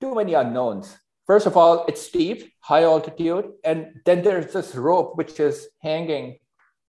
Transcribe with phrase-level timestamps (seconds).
[0.00, 0.96] too many unknowns.
[1.26, 6.38] First of all, it's steep, high altitude, and then there's this rope which is hanging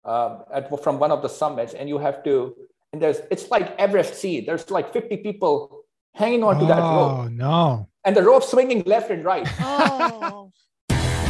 [0.04, 2.54] uh, at, from one of the summits, and you have to.
[2.92, 4.40] And there's it's like Everest Sea.
[4.40, 5.84] There's like 50 people
[6.14, 7.12] hanging onto oh, that rope.
[7.18, 7.88] Oh no!
[8.04, 9.48] And the rope swinging left and right.
[9.60, 10.50] Oh.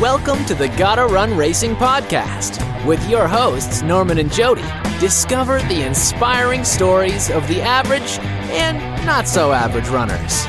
[0.01, 4.65] Welcome to the Gotta Run Racing Podcast with your hosts, Norman and Jody.
[4.99, 8.19] Discover the inspiring stories of the average
[8.51, 10.45] and not so average runners.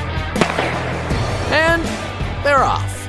[2.43, 3.05] They're off.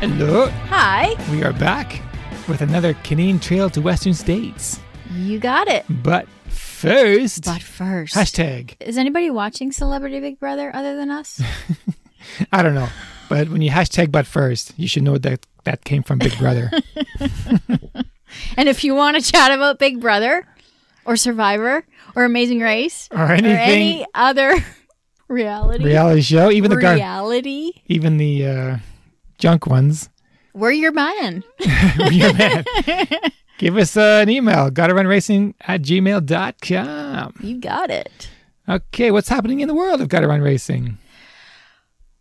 [0.00, 1.14] Hello, Hi.
[1.32, 2.00] we are back
[2.48, 4.78] with another Canadian Trail to Western States.
[5.12, 5.84] You got it.
[5.88, 8.74] But first, But first, hashtag.
[8.80, 11.42] is anybody watching Celebrity Big Brother other than us?
[12.52, 12.88] I don't know,
[13.28, 16.70] but when you hashtag but first, you should know that that came from Big Brother.
[18.56, 20.46] and if you want to chat about Big Brother
[21.04, 21.84] or Survivor
[22.14, 24.54] or Amazing Race or or anything any other
[25.28, 28.76] reality, reality show, even the gar- reality, even the uh,
[29.38, 30.08] junk ones.
[30.54, 31.44] we're your man.
[31.98, 32.64] We're your man.
[33.58, 37.34] Give us uh, an email, gotta run racing at gmail.com.
[37.40, 38.28] You got it.
[38.68, 40.98] Okay, what's happening in the world of gotta run racing?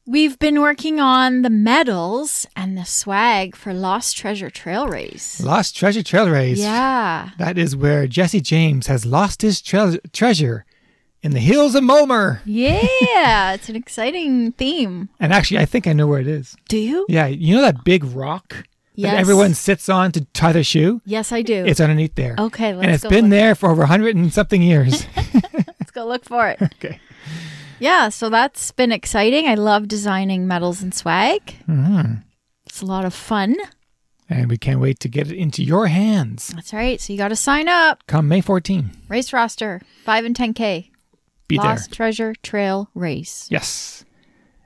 [0.09, 5.41] We've been working on the medals and the swag for Lost Treasure Trail Race.
[5.41, 6.59] Lost Treasure Trail Race.
[6.59, 7.31] Yeah.
[7.37, 10.65] That is where Jesse James has lost his tre- treasure
[11.23, 12.39] in the hills of Mulmur.
[12.45, 15.09] Yeah, it's an exciting theme.
[15.19, 16.55] And actually, I think I know where it is.
[16.69, 17.05] Do you?
[17.09, 18.65] Yeah, you know that big rock
[18.99, 19.11] Yes.
[19.11, 21.01] that everyone sits on to tie their shoe?
[21.05, 21.63] Yes, I do.
[21.65, 22.35] It's underneath there.
[22.39, 25.05] okay, let's and it's been there for over 100 and something years.
[25.79, 26.59] Let's go look for it.
[26.63, 26.99] okay.
[27.79, 29.47] Yeah, so that's been exciting.
[29.47, 31.57] I love designing medals and swag.
[31.69, 32.23] Mhm.
[32.65, 33.55] It's a lot of fun.
[34.29, 36.99] And we can't wait to get it into your hands That's right.
[36.99, 38.03] So you got to sign up.
[38.07, 38.89] come May 14.
[39.09, 40.89] Race roster, 5 and 10K.
[41.47, 41.95] Be Lost there.
[41.95, 43.47] Treasure Trail Race.
[43.49, 44.03] Yes.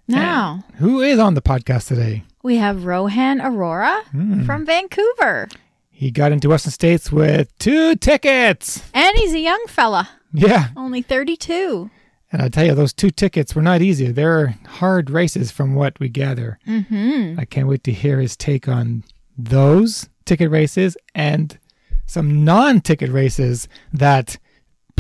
[0.07, 2.23] Now, Who is on the podcast today?
[2.43, 4.43] we have Rohan Aurora Hmm.
[4.45, 5.47] from Vancouver.
[5.91, 8.81] He got into Western States with two tickets.
[8.95, 10.70] And he's a young fella, Yeah.
[10.75, 11.91] only 32.
[12.31, 14.08] And I tell you, those two tickets were not easy.
[14.11, 16.58] They're hard races from what we gather.
[16.67, 17.39] Mm-hmm.
[17.39, 19.03] I can't wait to hear his take on
[19.37, 21.59] those ticket races and
[22.08, 24.37] some non ticket races that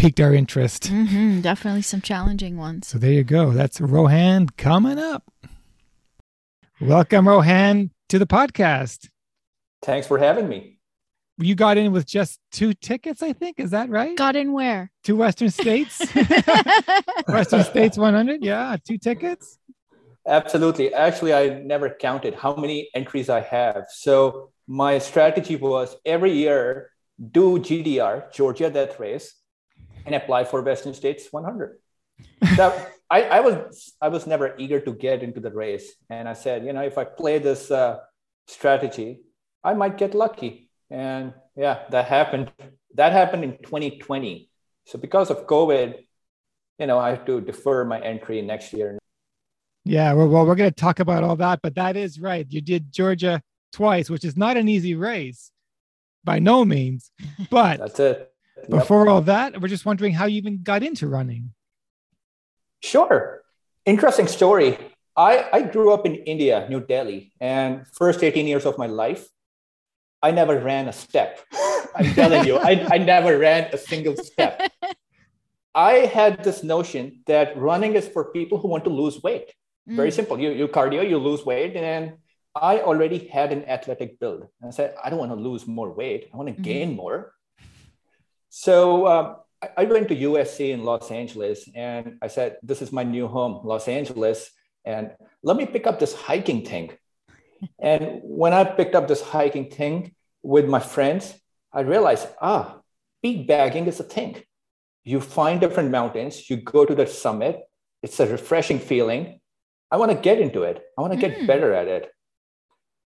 [0.01, 0.91] piqued our interest.
[0.91, 1.41] Mm-hmm.
[1.41, 2.87] Definitely some challenging ones.
[2.87, 3.51] So there you go.
[3.51, 5.31] That's Rohan coming up.
[6.79, 9.09] Welcome, Rohan, to the podcast.
[9.83, 10.79] Thanks for having me.
[11.37, 13.59] You got in with just two tickets, I think.
[13.59, 14.17] Is that right?
[14.17, 14.91] Got in where?
[15.03, 15.99] Two Western States?
[17.27, 18.43] Western States 100?
[18.43, 19.59] Yeah, two tickets.
[20.27, 20.95] Absolutely.
[20.95, 23.85] Actually, I never counted how many entries I have.
[23.89, 26.89] So my strategy was every year
[27.31, 29.40] do GDR, Georgia Death Race,
[30.05, 31.77] and apply for Western States 100.
[32.55, 36.33] So I, I was I was never eager to get into the race, and I
[36.33, 37.99] said, you know, if I play this uh,
[38.47, 39.21] strategy,
[39.63, 40.69] I might get lucky.
[40.89, 42.51] And yeah, that happened.
[42.95, 44.49] That happened in 2020.
[44.85, 45.95] So because of COVID,
[46.79, 48.97] you know, I have to defer my entry next year.
[49.83, 52.45] Yeah, well, well we're going to talk about all that, but that is right.
[52.49, 53.41] You did Georgia
[53.71, 55.51] twice, which is not an easy race
[56.23, 57.11] by no means.
[57.49, 58.30] But That's it.
[58.69, 58.79] Yep.
[58.79, 61.53] before all that, we're just wondering how you even got into running.
[62.81, 63.41] Sure.
[63.85, 64.77] Interesting story.
[65.15, 69.27] I, I grew up in India, New Delhi, and first 18 years of my life,
[70.21, 71.39] I never ran a step.
[71.95, 74.71] I'm telling you, I, I never ran a single step.
[75.75, 79.53] I had this notion that running is for people who want to lose weight.
[79.87, 80.13] Very Mm.
[80.13, 80.39] simple.
[80.39, 81.75] You, you cardio, you lose weight.
[81.75, 82.13] And
[82.55, 84.41] I already had an athletic build.
[84.61, 86.29] And I said, I don't want to lose more weight.
[86.33, 86.63] I want to Mhm.
[86.63, 87.33] gain more.
[88.51, 92.91] So um, I, I went to USC in Los Angeles and I said, this is
[92.91, 94.51] my new home, Los Angeles.
[94.83, 96.91] And let me pick up this hiking thing.
[97.79, 100.13] and when I picked up this hiking thing
[100.43, 101.33] with my friends,
[101.71, 102.81] I realized, ah,
[103.23, 104.43] peak bagging is a thing.
[105.05, 107.61] You find different mountains, you go to the summit.
[108.03, 109.39] It's a refreshing feeling.
[109.89, 110.83] I want to get into it.
[110.97, 111.47] I want to get Mm.
[111.47, 112.11] better at it.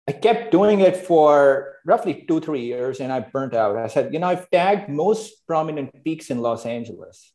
[0.08, 3.78] I kept doing it for roughly two, three years and I burnt out.
[3.78, 7.32] I said, you know, I've tagged most prominent peaks in Los Angeles.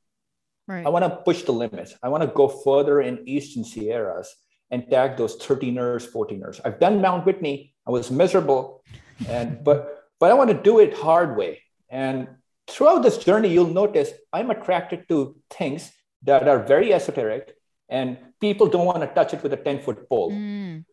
[0.67, 0.85] Right.
[0.85, 1.95] I want to push the limits.
[2.03, 4.35] I want to go further in Eastern Sierras
[4.71, 6.61] and tag those 13ers, 14ers.
[6.63, 7.75] I've done Mount Whitney.
[7.87, 8.85] I was miserable.
[9.27, 11.63] And but but I want to do it hard way.
[11.89, 12.29] And
[12.69, 15.91] throughout this journey, you'll notice I'm attracted to things
[16.25, 17.55] that are very esoteric
[17.89, 20.33] and people don't want to touch it with a 10 foot pole.
[20.33, 20.85] Mm.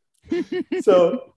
[0.82, 1.34] so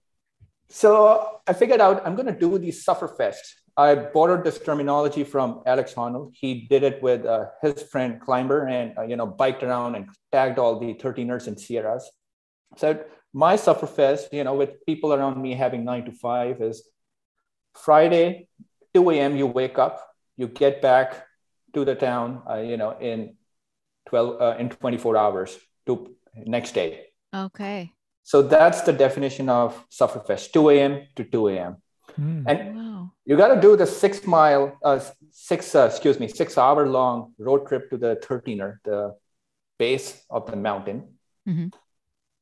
[0.69, 3.41] so I figured out I'm going to do these sufferfest.
[3.75, 6.31] I borrowed this terminology from Alex Honnold.
[6.33, 10.09] He did it with uh, his friend Climber and, uh, you know, biked around and
[10.31, 12.09] tagged all the 13ers and Sierras.
[12.77, 13.01] So
[13.33, 16.87] my sufferfest, you know, with people around me having nine to five is
[17.73, 18.47] Friday,
[18.93, 19.37] 2 a.m.
[19.37, 20.05] You wake up,
[20.35, 21.25] you get back
[21.73, 23.37] to the town, uh, you know, in
[24.07, 27.05] 12 uh, in 24 hours to next day.
[27.33, 27.93] Okay.
[28.23, 31.07] So that's the definition of Sufferfest, 2 a.m.
[31.15, 31.77] to 2 a.m.
[32.19, 32.43] Mm.
[32.47, 33.11] And Wow.
[33.25, 34.99] you got to do the six mile, uh,
[35.31, 39.15] six, uh, excuse me, six hour long road trip to the 13er, the
[39.77, 41.17] base of the mountain.
[41.47, 41.73] Mhm.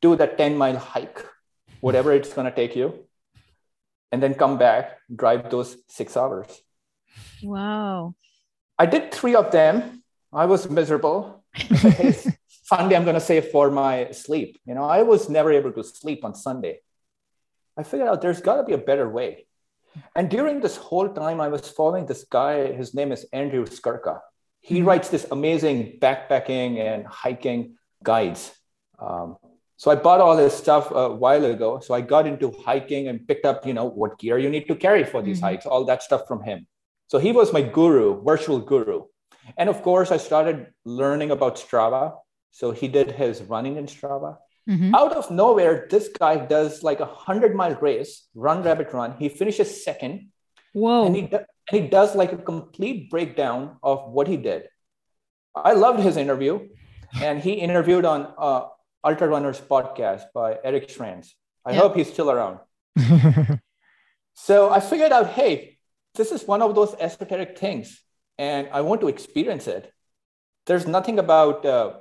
[0.01, 1.24] Do the 10 mile hike,
[1.81, 3.06] whatever it's going to take you.
[4.12, 6.47] And then come back, drive those six hours.
[7.44, 8.15] Wow.
[8.80, 10.03] I did three of them.
[10.31, 11.44] I was miserable.
[11.56, 12.13] I said, hey,
[12.68, 14.60] Sunday, I'm going to save for my sleep.
[14.66, 16.81] You know, I was never able to sleep on Sunday.
[17.78, 19.48] I figured out there's got to be a better way.
[20.18, 22.74] And during this whole time, I was following this guy.
[22.74, 24.19] His name is Andrew Skurka.
[24.60, 28.52] He writes this amazing backpacking and hiking guides.
[29.00, 29.38] Um,
[29.78, 31.80] so I bought all this stuff a while ago.
[31.80, 34.75] So I got into hiking and picked up, you know, what gear you need to
[34.75, 35.48] carry for these Mhm.
[35.48, 36.68] hikes, all that stuff from him.
[37.08, 39.06] So he was my guru, virtual guru.
[39.56, 42.18] And of course, I started learning about Strava.
[42.51, 44.38] So he did his running in Strava.
[44.69, 44.94] Mhm.
[44.95, 49.15] Out of nowhere, this guy does like a 100 mile race, run, rabbit, run.
[49.17, 50.31] He finishes second
[50.73, 51.05] Whoa.
[51.05, 51.38] and he, do-
[51.71, 54.67] and he does like a complete breakdown of what he did.
[55.55, 56.67] I loved his interview.
[57.21, 58.67] And he interviewed on uh,
[59.03, 61.29] Ultra Runners podcast by Eric Schranz.
[61.65, 62.59] I hope he's still around.
[64.33, 65.77] So I figured out, hey,
[66.15, 68.01] this is one of those esoteric things,
[68.38, 69.91] and I want to experience it.
[70.67, 71.94] There's nothing about uh,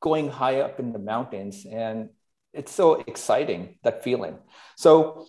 [0.00, 2.10] going high up in the mountains, and
[2.52, 4.38] it's so exciting that feeling.
[4.76, 5.26] So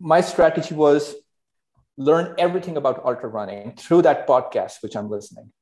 [0.00, 1.14] my strategy was
[1.96, 5.52] learn everything about ultra running through that podcast, which I'm listening.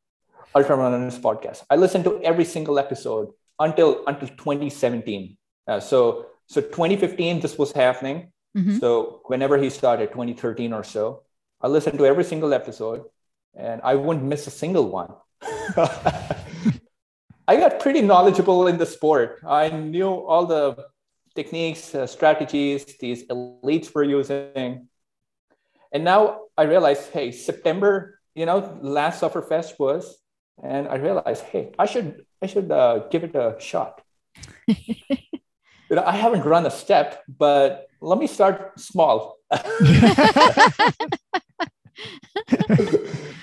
[0.55, 1.65] Ultra Runners podcast.
[1.71, 3.29] I listened to every single episode
[3.59, 5.37] until until 2017.
[5.67, 8.33] Uh, so so 2015, this was happening.
[8.57, 8.81] Mhm.
[8.81, 11.23] So whenever he started, 2013 or so,
[11.61, 13.05] I listened to every single episode
[13.55, 15.15] and I wouldn't miss a single one.
[17.49, 19.41] I got pretty knowledgeable in the sport.
[19.47, 20.87] I knew all the
[21.35, 24.89] techniques, uh, strategies these elites were using.
[25.93, 30.19] And now I realized, hey, September, you know, last Sufferfest was,
[30.63, 34.01] and I realized, hey, I should, I should uh, give it a shot.
[34.69, 34.77] you
[35.91, 39.39] know, I haven't run a step, but let me start small.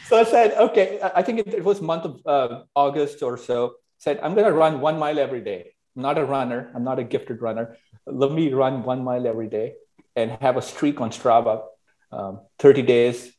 [0.08, 3.76] so I said, okay, I think it, it was month of uh, August or so.
[4.00, 5.76] Said I'm gonna run one mile every day.
[5.96, 6.72] I'm not a runner.
[6.74, 7.76] I'm not a gifted runner.
[8.08, 9.74] Let me run one mile every day
[10.16, 11.64] and have a streak on Strava,
[12.12, 13.32] um, 30 days,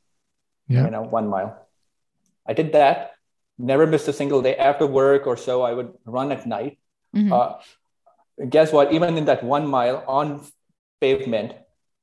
[0.68, 0.84] Yeah.
[0.84, 1.56] you know, one mile.
[2.46, 3.12] I did that.
[3.58, 4.54] Never missed a single day.
[4.56, 6.78] After work or so, I would run at night.
[7.16, 7.32] Mhm.
[7.32, 7.58] Uh,
[8.48, 8.92] guess what?
[8.92, 10.44] Even in that one mile on
[11.00, 11.54] pavement,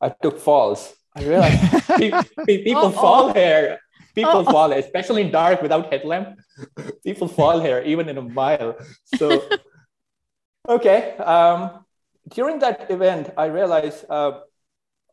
[0.01, 0.93] I took falls.
[1.15, 1.61] I realized
[1.97, 2.11] pe-
[2.45, 3.01] pe- people Uh-oh.
[3.01, 3.79] fall here.
[4.17, 4.51] People Uh-oh.
[4.51, 6.41] fall, especially in dark without headlamp.
[7.05, 8.73] People fall here even in a mile.
[9.13, 9.45] So,
[10.67, 11.13] okay.
[11.21, 11.85] Um,
[12.27, 14.41] during that event, I realized uh,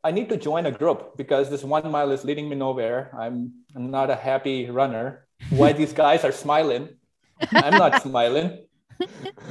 [0.03, 3.13] I need to join a group because this one mile is leading me nowhere.
[3.13, 5.29] I'm, I'm not a happy runner.
[5.51, 6.97] Why these guys are smiling?
[7.53, 8.65] I'm not smiling.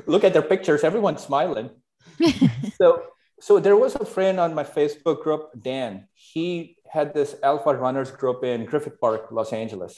[0.07, 0.83] Look at their pictures.
[0.83, 1.69] Everyone's smiling.
[2.81, 3.03] so,
[3.39, 6.07] so there was a friend on my Facebook group, Dan.
[6.13, 9.93] He had this Alpha Runners group in Griffith Park, Los Angeles.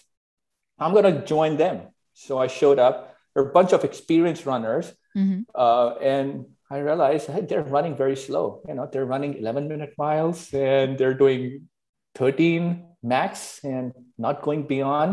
[0.79, 1.75] I'm gonna join them.
[2.13, 2.95] So I showed up.
[3.33, 4.85] There are a bunch of experienced runners,
[5.19, 5.43] Mhm.
[5.53, 6.27] uh, and
[6.71, 8.45] I realized hey, they're running very slow.
[8.67, 11.67] You know, they're running 11 minute miles and they're doing
[12.15, 12.63] 13
[13.03, 15.11] max and not going beyond.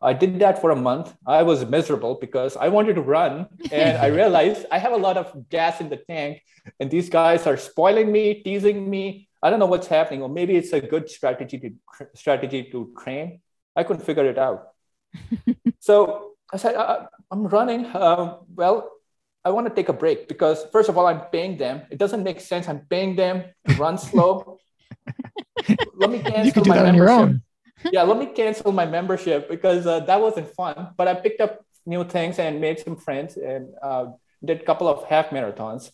[0.00, 1.14] I did that for a month.
[1.26, 5.16] I was miserable because I wanted to run and I realized I have a lot
[5.16, 6.42] of gas in the tank
[6.78, 9.25] and these guys are spoiling me, teasing me.
[9.42, 11.70] I don't know what's happening, or maybe it's a good strategy to
[12.14, 13.40] strategy to train.
[13.74, 14.68] I couldn't figure it out.
[15.80, 17.84] so I said, I, I'm running.
[17.94, 18.90] Um, well,
[19.44, 21.82] I want to take a break because first of all, I'm paying them.
[21.90, 22.68] It doesn't make sense.
[22.68, 24.58] I'm paying them to run slow.
[25.94, 27.42] let me cancel you can do my that on your membership.
[27.92, 30.90] Yeah, let me cancel my membership because uh, that wasn't fun.
[30.96, 34.06] But I picked up new things and made some friends and uh,
[34.44, 35.92] did a couple of half marathons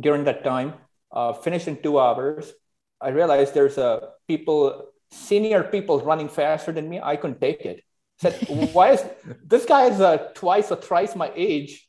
[0.00, 0.74] during that time.
[1.12, 2.52] Uh, finished in two hours.
[3.00, 7.00] I realized there's uh, people, senior people running faster than me.
[7.00, 7.82] I couldn't take it.
[8.18, 8.34] Said,
[8.72, 9.04] why is
[9.44, 11.88] this guy is uh, twice or thrice my age?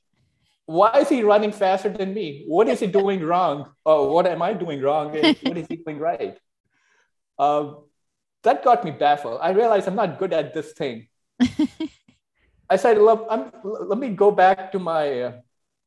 [0.65, 2.43] Why is he running faster than me?
[2.47, 3.71] What is he doing wrong?
[3.86, 5.12] Or what am I doing wrong?
[5.12, 6.38] What is he doing right?
[7.39, 7.75] Uh,
[8.41, 9.38] that got me baffled.
[9.39, 11.07] I realized I'm not good at this thing.
[12.67, 15.33] I said, look, I'm, let me go back to my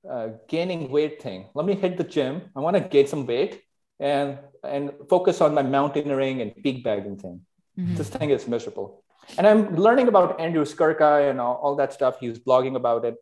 [0.08, 1.48] uh, gaining weight thing.
[1.54, 2.42] Let me hit the gym.
[2.56, 3.62] I want to gain some weight
[3.98, 7.40] and and focus on my mountaineering and peak bagging thing.
[7.78, 7.96] Mm-hmm.
[7.96, 9.04] This thing is miserable.
[9.38, 12.18] And I'm learning about Andrew Skurka and all, all that stuff.
[12.20, 13.16] He's blogging about it.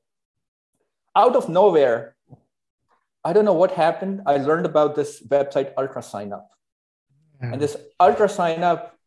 [1.14, 2.16] Out of nowhere,
[3.24, 4.22] I don't know what happened.
[4.26, 6.50] I learned about this website, Ultra Sign Up.
[7.42, 7.52] Yeah.
[7.52, 8.97] And this Ultra Sign Up,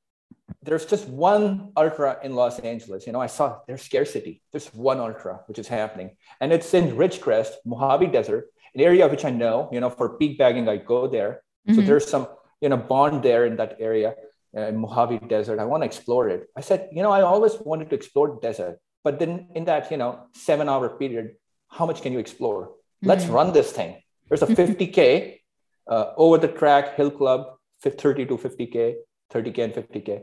[0.64, 3.06] there's just one Ultra in Los Angeles.
[3.08, 4.42] You know, I saw there's scarcity.
[4.52, 6.18] There's one Ultra, which is happening.
[6.40, 10.38] And it's in Ridgecrest, Mojave Desert, an area which I know, you know, for peak
[10.38, 11.44] bagging, I go there.
[11.68, 11.76] Mm-hmm.
[11.76, 12.28] So there's some,
[12.62, 14.16] you know, bond there in that area
[14.56, 15.60] uh, in Mojave Desert.
[15.60, 16.48] I want to explore it.
[16.56, 19.92] I said, you know, I always wanted to explore the desert, but then in that,
[19.92, 21.36] you know, seven hour period,
[21.68, 22.68] how much can you explore?
[22.68, 23.10] Mm-hmm.
[23.10, 24.02] Let's run this thing.
[24.30, 25.40] There's a 50K
[25.88, 28.96] uh, over the track hill club, 30 to 50K,
[29.34, 30.22] 30K and 50K.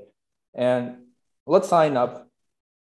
[0.59, 1.07] And
[1.47, 2.29] let's sign up.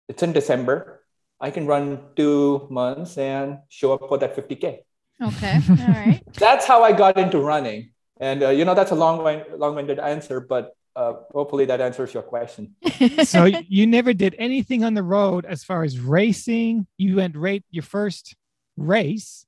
[0.08, 1.04] It's in December.
[1.42, 4.80] I can run two months and show up for that 50K.
[5.22, 5.60] Okay.
[5.70, 6.22] All right.
[6.34, 7.92] that's how I got into running.
[8.20, 9.22] And, uh, you know, that's a long,
[9.58, 12.76] long-winded answer, but uh, hopefully that answers your question.
[13.24, 16.88] so you never did anything on the road as far as racing.
[16.98, 18.36] You went rate your first
[18.78, 19.46] race.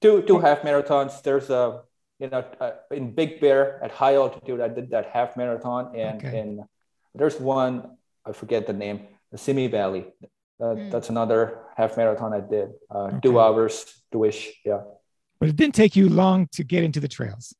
[0.00, 1.22] Two two half marathons.
[1.22, 1.82] There's a
[2.18, 4.60] you know uh, in Big Bear at high altitude.
[4.60, 6.40] I did that half marathon, and okay.
[6.40, 6.64] in
[7.14, 9.00] there's one I forget the name,
[9.30, 10.06] the Simi Valley.
[10.60, 10.90] Uh, mm.
[10.90, 12.70] That's another half marathon I did.
[12.90, 13.18] Uh, okay.
[13.22, 14.52] Two hours, two ish.
[14.64, 14.82] Yeah.
[15.40, 17.54] But it didn't take you long to get into the trails,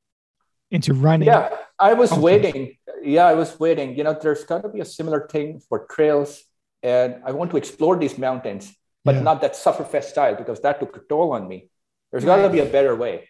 [0.70, 1.26] into running.
[1.26, 2.76] Yeah, I was waiting.
[3.02, 3.96] Yeah, I was waiting.
[3.96, 6.44] You know, there's got to be a similar thing for trails,
[6.82, 8.72] and I want to explore these mountains,
[9.04, 9.22] but yeah.
[9.22, 11.70] not that sufferfest style because that took a toll on me.
[12.12, 13.28] There's got to be a better way,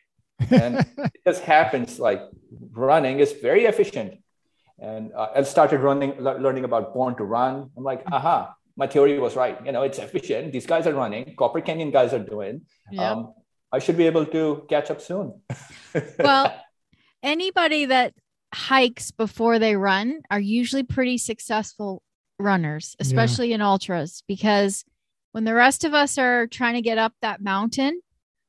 [0.50, 1.98] and it just happens.
[1.98, 2.20] Like
[2.72, 4.18] running is very efficient,
[4.82, 7.70] and uh, I started running, learning about Born to Run.
[7.76, 9.56] I'm like, aha, my theory was right.
[9.64, 10.52] You know, it's efficient.
[10.52, 11.36] These guys are running.
[11.36, 12.62] Copper Canyon guys are doing.
[12.90, 13.12] Yeah.
[13.12, 13.32] Um,
[13.70, 15.40] I should be able to catch up soon.
[16.18, 16.52] well,
[17.22, 18.12] anybody that
[18.52, 22.02] hikes before they run are usually pretty successful
[22.40, 23.56] runners, especially yeah.
[23.56, 24.84] in ultras, because
[25.30, 28.02] when the rest of us are trying to get up that mountain,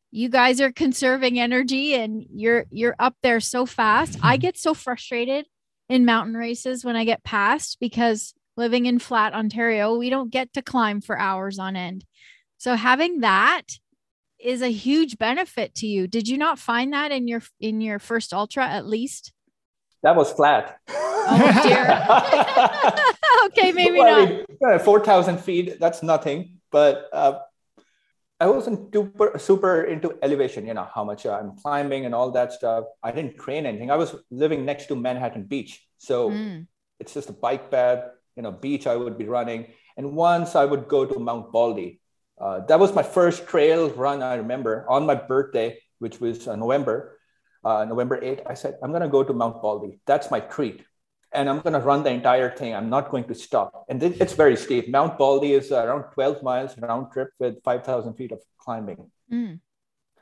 [0.09, 4.17] you guys are conserving energy and you're you're up there so fast.
[4.23, 5.45] I get so frustrated
[5.89, 10.53] in mountain races when I get past because living in flat Ontario, we don't get
[10.53, 12.05] to climb for hours on end.
[12.57, 13.63] So having that
[14.39, 16.07] is a huge benefit to you.
[16.07, 19.31] Did you not find that in your in your first ultra at least?
[20.03, 20.79] That was flat.
[20.89, 21.85] Oh dear.
[23.45, 24.29] okay, maybe well, not.
[24.29, 25.79] I mean, Four thousand feet.
[25.79, 26.59] That's nothing.
[26.71, 27.39] But uh,
[28.43, 30.67] I wasn't super super into elevation.
[30.67, 32.83] You know how much I'm climbing and all that stuff.
[33.01, 33.89] I didn't train anything.
[33.89, 36.67] I was living next to Manhattan Beach, so mm.
[36.99, 38.11] it's just a bike pad.
[38.35, 38.85] You know, beach.
[38.85, 42.01] I would be running, and once I would go to Mount Baldy,
[42.35, 46.57] uh, that was my first trail run I remember on my birthday, which was uh,
[46.57, 47.19] November,
[47.63, 48.43] uh, November 8th.
[48.43, 50.01] I said, I'm going to go to Mount Baldy.
[50.05, 50.83] That's my treat.
[51.33, 52.75] And I'm going to run the entire thing.
[52.75, 53.85] I'm not going to stop.
[53.89, 54.89] And th- it's very steep.
[54.89, 59.09] Mount Baldy is around 12 miles round trip with 5,000 feet of climbing.
[59.31, 59.59] Mm.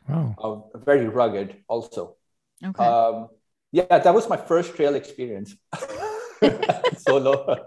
[0.08, 0.36] Wow.
[0.74, 2.16] Uh, very rugged also.
[2.64, 2.84] Okay.
[2.84, 3.30] Um,
[3.72, 5.56] yeah, that was my first trail experience.
[6.98, 7.66] Solo.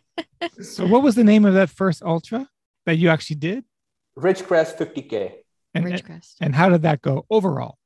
[0.60, 2.48] so what was the name of that first ultra
[2.86, 3.64] that you actually did?
[4.16, 5.32] Ridgecrest 50K.
[5.74, 6.36] And, Ridgecrest.
[6.40, 7.78] And how did that go overall?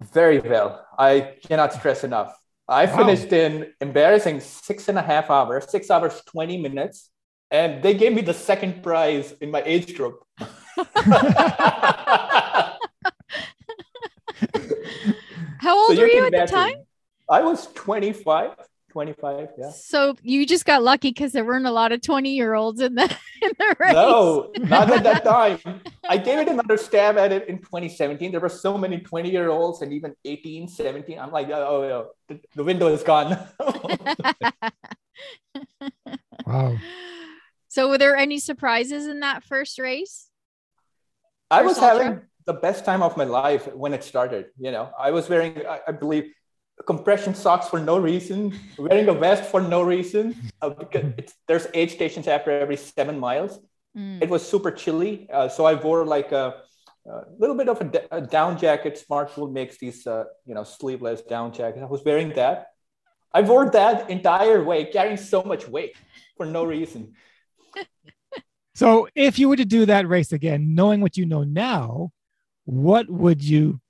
[0.00, 0.86] Very well.
[0.96, 2.38] I cannot stress enough.
[2.68, 2.96] I wow.
[2.98, 7.10] finished in embarrassing six and a half hours, six hours, 20 minutes.
[7.50, 10.22] And they gave me the second prize in my age group.
[15.60, 16.74] How old so were you at the time?
[17.30, 18.52] I was 25.
[18.90, 22.54] 25 yeah so you just got lucky because there weren't a lot of 20 year
[22.54, 23.02] olds in the
[23.42, 25.58] in the race no not at that time
[26.08, 29.50] i gave it another stab at it in 2017 there were so many 20 year
[29.50, 33.38] olds and even 18 17 i'm like oh, oh the, the window is gone.
[36.46, 36.76] Wow.
[37.68, 40.28] So were there any surprises in that first race?
[41.50, 44.90] I was having the best time of my life when it started you know.
[44.98, 46.32] I was wearing I, I believe
[46.86, 51.90] compression socks for no reason, wearing a vest for no reason, uh, because there's aid
[51.90, 53.58] stations after every seven miles.
[53.98, 54.22] Mm.
[54.22, 56.62] It was super chilly, uh, so I wore like a,
[57.06, 59.02] a little bit of a, a, down jacket.
[59.08, 61.82] Smartwool makes these, uh, you know, sleeveless down jackets.
[61.82, 62.68] I was wearing that.
[63.32, 65.96] I wore that entire way, carrying so much weight
[66.36, 67.14] for no reason.
[68.74, 72.10] so, if you were to do that race again, knowing what you know now,
[72.64, 73.80] what would you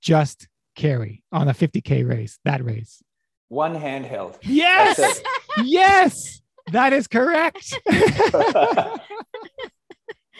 [0.00, 3.02] just carry on a 50K race, that race?
[3.48, 4.36] One handheld.
[4.42, 5.20] Yes.
[5.62, 6.40] yes.
[6.72, 7.74] That is correct.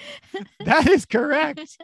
[0.65, 1.79] that is correct.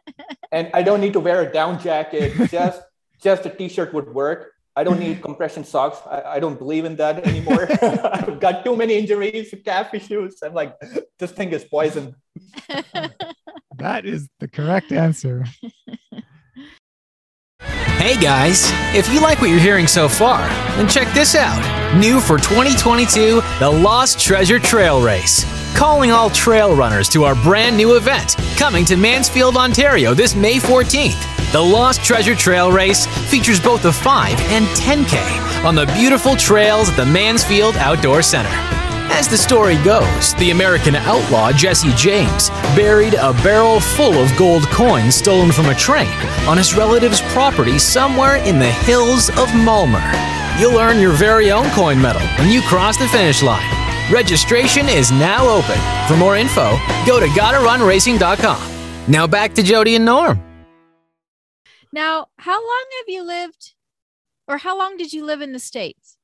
[0.52, 2.32] And I don't need to wear a down jacket.
[2.50, 2.82] Just
[3.22, 4.52] just a t-shirt would work.
[4.76, 5.98] I don't need compression socks.
[6.06, 7.66] I, I don't believe in that anymore.
[7.82, 10.42] I've got too many injuries, calf issues.
[10.42, 10.76] I'm like,
[11.18, 12.16] this thing is poison.
[13.76, 15.44] That is the correct answer.
[18.04, 21.58] Hey guys, if you like what you're hearing so far, then check this out.
[21.98, 25.63] New for 2022, the Lost Treasure Trail Race.
[25.74, 30.56] Calling all trail runners to our brand new event coming to Mansfield, Ontario this May
[30.56, 31.52] 14th.
[31.52, 36.90] The Lost Treasure Trail Race features both a 5 and 10K on the beautiful trails
[36.90, 38.50] at the Mansfield Outdoor Center.
[39.10, 44.62] As the story goes, the American outlaw Jesse James buried a barrel full of gold
[44.68, 46.12] coins stolen from a train
[46.46, 50.08] on his relative's property somewhere in the hills of Mulmur.
[50.58, 53.83] You'll earn your very own coin medal when you cross the finish line.
[54.10, 55.78] Registration is now open.
[56.08, 59.10] For more info, go to gottarunracing.com.
[59.10, 60.42] Now back to Jody and Norm.
[61.90, 63.72] Now, how long have you lived,
[64.46, 66.18] or how long did you live in the States?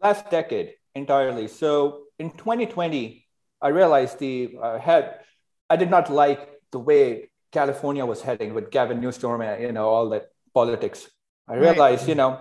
[0.00, 1.48] Last decade entirely.
[1.48, 3.26] So in 2020,
[3.60, 5.20] I realized the I had
[5.68, 9.88] I did not like the way California was heading with Gavin Newsom and you know
[9.88, 11.08] all that politics.
[11.48, 12.38] I realized, you know,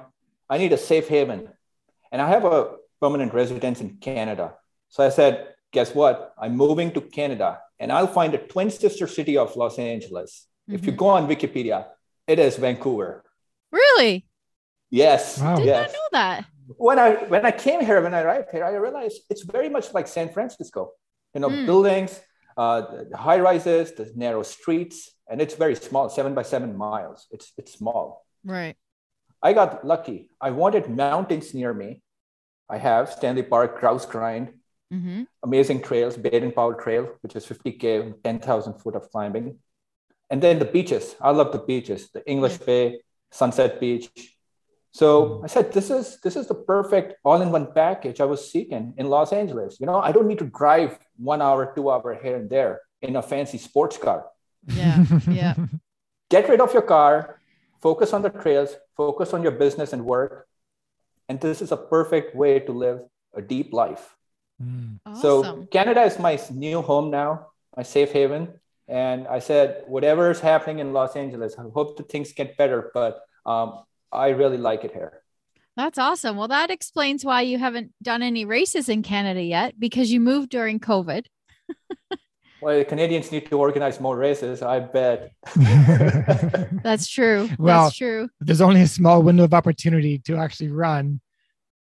[0.48, 1.50] I need a safe haven,
[2.12, 4.54] and I have a permanent residence in Canada.
[4.90, 5.34] So I said,
[5.72, 6.34] guess what?
[6.38, 10.48] I'm moving to Canada, and I'll find a twin sister city of Los Angeles.
[10.68, 11.88] If you go on Wikipedia,
[12.28, 13.24] it is Vancouver.
[13.72, 14.26] Really?
[14.90, 15.40] Yes.
[15.40, 15.56] Wow.
[15.58, 16.46] Did yes not know that.
[16.78, 19.94] when I when I came here, when I arrived here, I realized it's very much
[19.94, 20.92] like San Francisco.
[21.34, 21.66] You know, Mm.
[21.66, 22.12] buildings,
[22.58, 22.82] uh,
[23.12, 24.98] the high rises, the narrow streets,
[25.30, 27.28] and it's very small, seven by seven miles.
[27.32, 28.26] It's it's small.
[28.44, 28.76] Right.
[29.42, 30.30] I got lucky.
[30.48, 32.02] I wanted mountains near me.
[32.72, 34.54] I have Stanley Park, Grouse Grind,
[34.94, 35.24] Mm-hmm.
[35.42, 39.58] amazing trails, Baden Powell Trail, which is 50K, 10,000 foot of climbing.
[40.30, 41.16] And then the beaches.
[41.22, 43.00] I love the beaches, the English Bay,
[43.32, 44.10] Sunset Beach.
[44.92, 49.08] So I said, this is this is the perfect all-in-one package I was seeking in
[49.08, 49.80] Los Angeles.
[49.80, 53.16] You know, I don't need to drive one hour, two hour here and there in
[53.16, 54.26] a fancy sports car.
[54.68, 55.06] Yeah.
[55.30, 55.56] Yeah.
[56.30, 57.40] Get rid of your car,
[57.82, 60.48] focus on the trails, focus on your business and work.
[61.30, 63.02] And this is a perfect way to live
[63.34, 64.16] a deep life.
[64.62, 65.00] Mm.
[65.22, 68.60] So Canada is my new home now, my safe haven.
[68.88, 72.92] And I said, whatever is happening in Los Angeles, I hope that things get better,
[72.94, 75.22] but um, I really like it here.
[75.78, 76.36] That's awesome.
[76.36, 80.50] Well, that explains why you haven't done any races in Canada yet because you moved
[80.50, 81.26] during COVID.
[82.62, 85.32] Well, the Canadians need to organize more races, I bet.
[86.84, 87.50] That's true.
[87.58, 88.30] Well- That's true.
[88.40, 91.22] There's only a small window of opportunity to actually run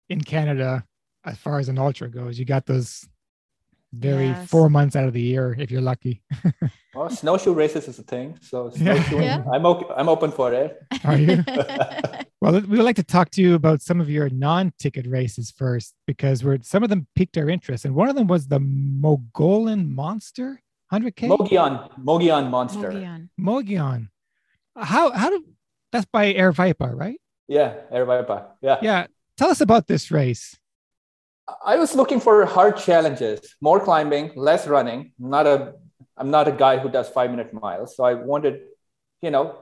[0.09, 0.85] in Canada
[1.25, 2.39] as far as an ultra goes.
[2.39, 3.07] You got those
[3.93, 4.49] very Yes.
[4.49, 6.23] four months out of the year if you're lucky.
[6.97, 8.39] Well, snowshoe races is a thing.
[8.41, 8.95] So Yeah.
[8.95, 9.43] snowshoeing, Yeah.
[9.53, 10.81] I'm, okay, I'm open for it.
[11.05, 11.43] Are you?
[12.41, 15.95] Well, we would like to talk to you about some of your non-ticket races first,
[16.07, 19.91] because we're some of them piqued our interest, and one of them was the Mogollon
[19.95, 20.61] Monster
[20.93, 21.29] 100K.
[21.29, 22.91] Mogion, Mogion Monster.
[22.91, 23.29] Mogollon.
[23.41, 24.09] Mogion.
[24.77, 25.45] How how do
[25.93, 27.21] that's by Aravaipa, right?
[27.47, 28.47] Yeah, Aravaipa.
[28.61, 28.79] Yeah.
[28.83, 29.07] Yeah.
[29.37, 30.57] Tell us about this race.
[31.65, 35.13] I was looking for hard challenges, more climbing, less running.
[35.21, 35.75] I'm not a
[36.17, 37.97] I'm not a guy who does five minute miles.
[37.97, 38.61] So I wanted,
[39.21, 39.57] you know,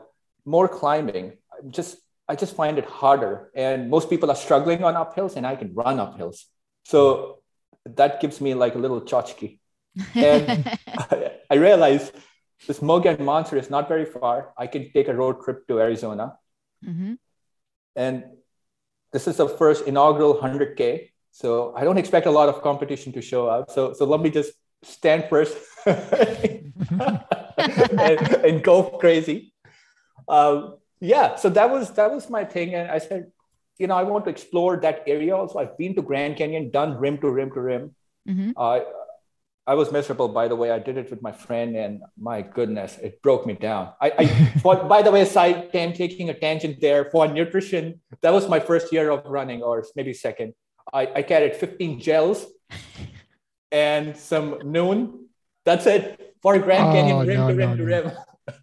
[0.44, 1.32] more climbing.
[1.52, 1.96] I just
[2.28, 3.50] I just find it harder.
[3.54, 6.44] And most people are struggling on uphills and I can run uphills.
[6.84, 7.40] So
[7.84, 9.58] that gives me like a little tchotchke.
[10.14, 10.68] And
[11.50, 12.12] I realized
[12.66, 14.52] this Mogan Monster is not very far.
[14.56, 16.38] I can take a road trip to Arizona.
[16.84, 17.18] Mhm.
[17.96, 18.24] And
[19.12, 21.10] this is the first inaugural 100K.
[21.30, 23.70] So I don't expect a lot of competition to show up.
[23.70, 24.52] So, so let me just
[24.82, 26.72] stand first and,
[28.44, 29.52] and go crazy.
[30.28, 32.74] Um, yeah, so that was that was my thing.
[32.74, 33.32] And I said,
[33.78, 35.58] you know, I want to explore that area also.
[35.58, 37.94] I've been to Grand Canyon, done rim to rim to rim.
[38.28, 38.52] Mhm.
[38.56, 38.84] I
[39.66, 40.70] I was miserable, by the way.
[40.72, 43.92] I did it with my friend, and my goodness, it broke me down.
[44.00, 44.26] I, I
[44.62, 48.00] for, by the way, side I'm taking a tangent there for nutrition.
[48.22, 50.54] That was my first year of running, or maybe second.
[50.92, 52.44] I, I carried 15 gels
[53.70, 55.20] and some Nuun.
[55.64, 57.88] That's it for Grand Oh, Canyon rim no, to rim no, to no.
[57.88, 58.12] rim.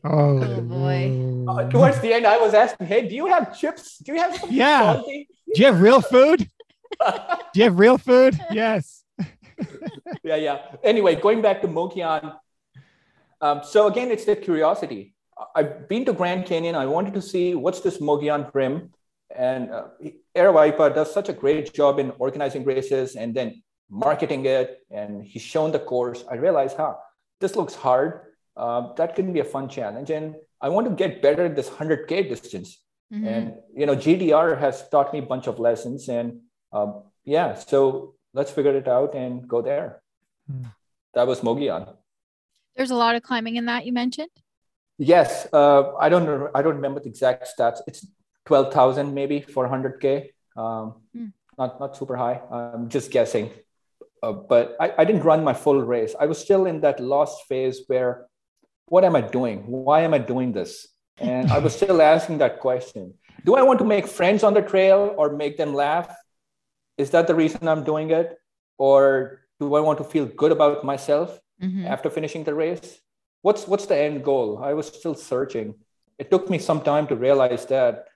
[0.04, 1.52] Oh, Oh, boy.
[1.52, 3.98] Uh, towards the end, I was asking, "Hey, do you have chips?
[4.00, 4.96] Do you have something Yeah.
[4.96, 6.50] salty?" Do you have real food?
[7.00, 8.38] Do you have real food?
[8.52, 8.99] Yes.
[10.24, 10.62] yeah, yeah.
[10.84, 12.36] Anyway, going back to Mokian.
[13.42, 15.16] Um, so again, it's the curiosity.
[15.56, 16.76] I've been to Grand Canyon.
[16.76, 18.92] I wanted to see what's this Mogian rim.
[19.36, 19.88] And uh,
[20.36, 24.80] Aravaipa does such a great job in organizing races and then marketing it.
[24.92, 26.24] And he's shown the course.
[26.30, 26.96] I realized, huh,
[27.40, 28.22] this looks hard.
[28.58, 30.10] Uh, that can be a fun challenge.
[30.10, 32.84] And I want to get better at this 100K distance.
[33.14, 33.28] Mm-hmm.
[33.28, 36.10] And, you know, GDR has taught me a bunch of lessons.
[36.10, 36.42] And
[36.74, 40.02] um, yeah, so let's figure it out and go there.
[40.50, 40.72] Mm.
[41.14, 41.86] That was Mogollon.
[42.76, 44.32] There's a lot of climbing in that you mentioned.
[44.98, 46.50] Yes, uh, I don't know.
[46.56, 47.80] I don't remember the exact stats.
[47.90, 48.02] It's
[48.46, 50.32] twelve thousand maybe for hundred k.
[50.56, 51.32] Um, mm.
[51.58, 52.38] Not not super high.
[52.52, 53.52] I'm just guessing.
[54.24, 56.14] Uh, but I, I didn't run my full race.
[56.24, 58.28] I was still in that lost phase where,
[58.94, 59.58] what am I doing?
[59.88, 60.72] Why am I doing this?
[61.18, 63.14] And I was still asking that question.
[63.46, 66.10] Do I want to make friends on the trail or make them laugh?
[67.00, 68.38] Is that the reason I'm doing it?
[68.78, 71.88] Or do I want to feel good about myself mm-hmm.
[71.88, 73.00] after finishing the race?
[73.42, 74.60] What's what's the end goal?
[74.60, 75.76] I was still searching.
[76.20, 78.12] It took me some time to realize that.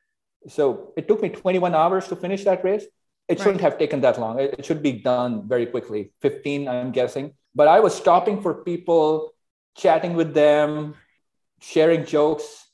[0.51, 2.83] So it took me 21 hours to finish that race.
[3.29, 4.39] It shouldn't have taken that long.
[4.39, 6.11] It, it should be done very quickly.
[6.19, 7.31] 15, I'm guessing.
[7.55, 9.31] But I was stopping for people,
[9.77, 10.95] chatting with them,
[11.61, 12.67] sharing jokes.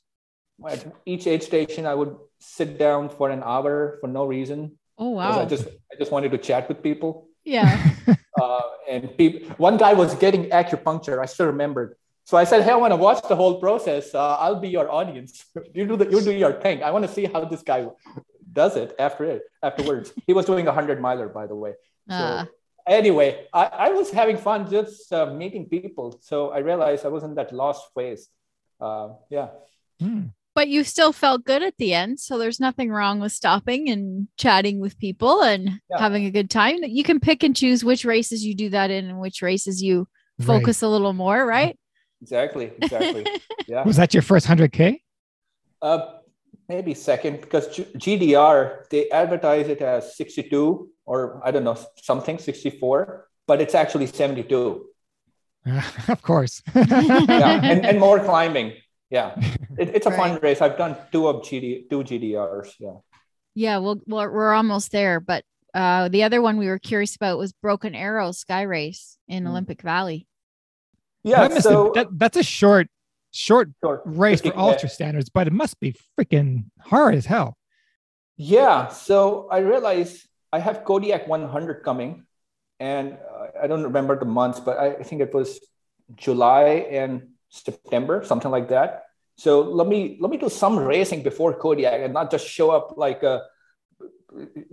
[0.66, 4.79] At each aid station, I would sit down for an hour for no reason.
[5.00, 5.40] Oh wow!
[5.40, 7.28] I just I just wanted to chat with people.
[7.42, 7.72] Yeah.
[8.40, 11.18] uh, and people, one guy was getting acupuncture.
[11.18, 11.96] I still remembered.
[12.24, 14.14] So I said, "Hey, I want to watch the whole process.
[14.14, 15.46] Uh, I'll be your audience.
[15.74, 16.82] you do the, you do your thing.
[16.82, 17.88] I want to see how this guy
[18.52, 21.72] does it after it afterwards." he was doing a hundred miler, by the way.
[22.06, 22.44] So uh.
[22.86, 26.20] anyway, I, I was having fun just uh, meeting people.
[26.20, 28.28] So I realized I was in that lost phase.
[28.78, 29.48] Uh, yeah.
[30.02, 32.20] Mm but you still felt good at the end.
[32.20, 35.98] So there's nothing wrong with stopping and chatting with people and yeah.
[35.98, 36.84] having a good time.
[36.84, 40.06] You can pick and choose which races you do that in and which races you
[40.42, 40.88] focus right.
[40.88, 41.78] a little more, right?
[42.20, 42.72] Exactly.
[42.76, 43.24] Exactly.
[43.68, 43.84] yeah.
[43.84, 45.00] Was that your first 100K?
[45.80, 46.18] Uh,
[46.68, 52.36] maybe second because G- GDR, they advertise it as 62 or I don't know, something
[52.36, 54.84] 64, but it's actually 72.
[56.08, 56.62] of course.
[56.74, 57.60] yeah.
[57.62, 58.74] And, and more climbing
[59.10, 59.34] yeah.
[59.76, 60.16] It, it's a right.
[60.16, 60.60] fun race.
[60.62, 62.94] I've done two of gd two gdrs yeah.
[63.54, 65.44] Yeah well, well we're almost there but
[65.74, 69.48] uh the other one we were curious about was broken arrow sky race in mm.
[69.48, 70.26] olympic valley.
[71.22, 72.88] Yeah so, that, that's a short
[73.32, 74.02] short, short.
[74.04, 77.56] race for ultra standards but it must be freaking hard as hell.
[78.36, 82.26] Yeah so i realized i have kodiak 100 coming
[82.78, 85.60] and uh, i don't remember the months but I, I think it was
[86.16, 89.04] july and September, something like that.
[89.36, 92.94] So let me let me do some racing before Kodiak and not just show up
[92.96, 93.42] like a,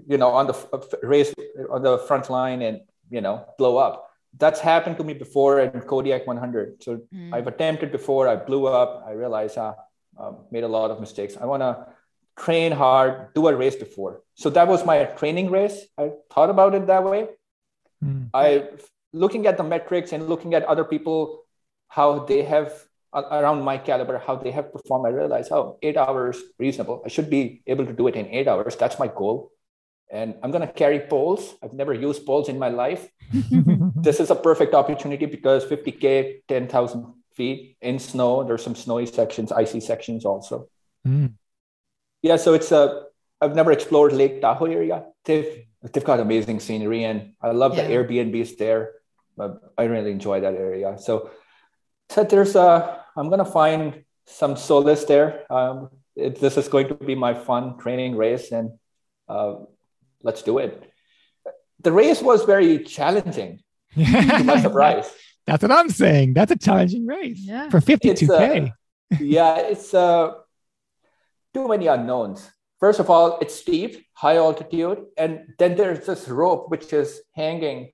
[0.08, 0.56] you know, on the
[1.04, 1.34] race
[1.70, 4.10] on the front line and you know blow up.
[4.38, 6.84] That's happened to me before in Kodiak 100.
[6.84, 7.34] So mm.
[7.34, 8.28] I've attempted before.
[8.28, 9.04] I blew up.
[9.08, 9.74] I realized I
[10.20, 11.38] uh, made a lot of mistakes.
[11.40, 11.88] I want to
[12.38, 14.22] train hard, do a race before.
[14.36, 15.86] So that was my training race.
[15.98, 17.30] I thought about it that way.
[18.04, 18.30] Mm.
[18.34, 18.70] I
[19.13, 21.47] looking at the metrics and looking at other people
[21.88, 26.41] how they have around my caliber, how they have performed, I realized, oh, eight hours
[26.60, 27.02] reasonable.
[27.06, 28.76] I should be able to do it in eight hours.
[28.76, 29.52] That's my goal.
[30.12, 31.56] And I'm going to carry poles.
[31.62, 33.10] I've never used poles in my life.
[33.95, 38.43] this is a perfect opportunity because 50K, 10,000 feet in snow.
[38.43, 40.69] There's some snowy sections, icy sections also.
[41.06, 41.34] Mm.
[42.21, 43.04] Yeah, so it's a,
[43.41, 45.06] I've never explored Lake Tahoe area.
[45.26, 47.88] They've, they've got amazing scenery and I love yeah.
[47.88, 48.93] the Airbnbs there.
[49.78, 50.97] I really enjoy that area.
[50.97, 51.30] So
[52.10, 55.52] so there's a i'm going to find some solace there.
[55.52, 58.72] Um, it, this is going to be my fun training race and
[59.28, 59.56] uh,
[60.22, 60.91] let's do it.
[61.82, 63.62] The race was very challenging
[63.96, 65.10] to my surprise.
[65.46, 66.34] That's what i'm saying.
[66.34, 67.70] That's a challenging race yeah.
[67.70, 68.67] for 52k it's, uh,
[69.24, 70.32] yeah it's uh,
[71.54, 72.50] too many unknowns.
[72.80, 77.91] First of all it's steep high altitude and then there's this rope which is hanging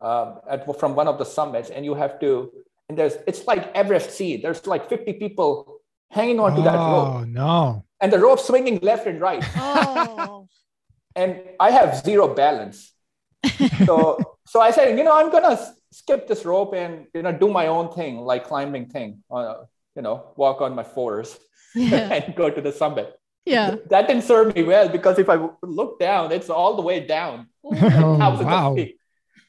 [0.00, 2.52] uh, at, from one of the summits and you have to
[2.92, 4.36] and there's it's like Everest Sea.
[4.36, 7.08] There's like 50 people hanging on to oh, that rope.
[7.08, 7.84] Oh no.
[8.00, 9.42] And the rope swinging left and right.
[9.56, 10.46] Oh.
[11.16, 12.92] and I have zero balance.
[13.86, 15.56] so so I said, you know, I'm gonna
[15.90, 19.22] skip this rope and you know do my own thing, like climbing thing.
[19.30, 19.64] Uh,
[19.96, 21.38] you know, walk on my fours
[21.74, 22.12] yeah.
[22.12, 23.14] and go to the summit.
[23.46, 23.76] Yeah.
[23.88, 27.48] That didn't serve me well because if I look down, it's all the way down.
[27.64, 28.76] oh, wow.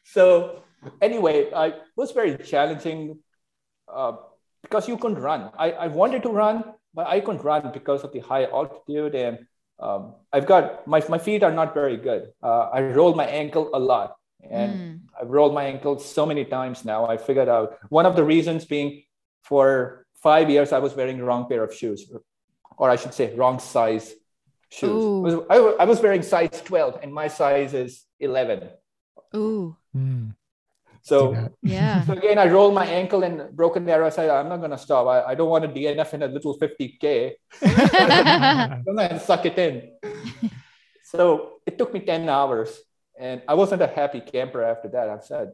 [0.05, 0.63] So
[1.01, 3.19] anyway, I was very challenging
[3.93, 4.13] uh,
[4.61, 5.51] because you couldn't run.
[5.57, 9.15] I, I wanted to run, but I couldn't run because of the high altitude.
[9.15, 9.45] And
[9.79, 12.31] um, I've got my, my feet are not very good.
[12.41, 14.15] Uh, I roll my ankle a lot.
[14.49, 14.99] And mm.
[15.19, 17.05] I've rolled my ankle so many times now.
[17.05, 19.03] I figured out one of the reasons being
[19.43, 22.09] for five years, I was wearing the wrong pair of shoes,
[22.77, 24.13] or I should say, wrong size
[24.69, 25.43] shoes.
[25.49, 28.69] I, I was wearing size 12, and my size is 11.
[29.35, 29.75] Ooh.
[29.95, 30.35] Mm.
[31.03, 31.51] So.
[31.61, 32.01] Yeah.
[32.05, 34.07] so again, I rolled my ankle and Broken Arrow.
[34.07, 35.05] I said, I'm not going to stop.
[35.07, 37.33] I, I don't want to DNF in a little 50K.
[37.61, 39.91] I'm going to suck it in.
[41.03, 42.79] so it took me 10 hours.
[43.19, 45.09] And I wasn't a happy camper after that.
[45.09, 45.51] I said,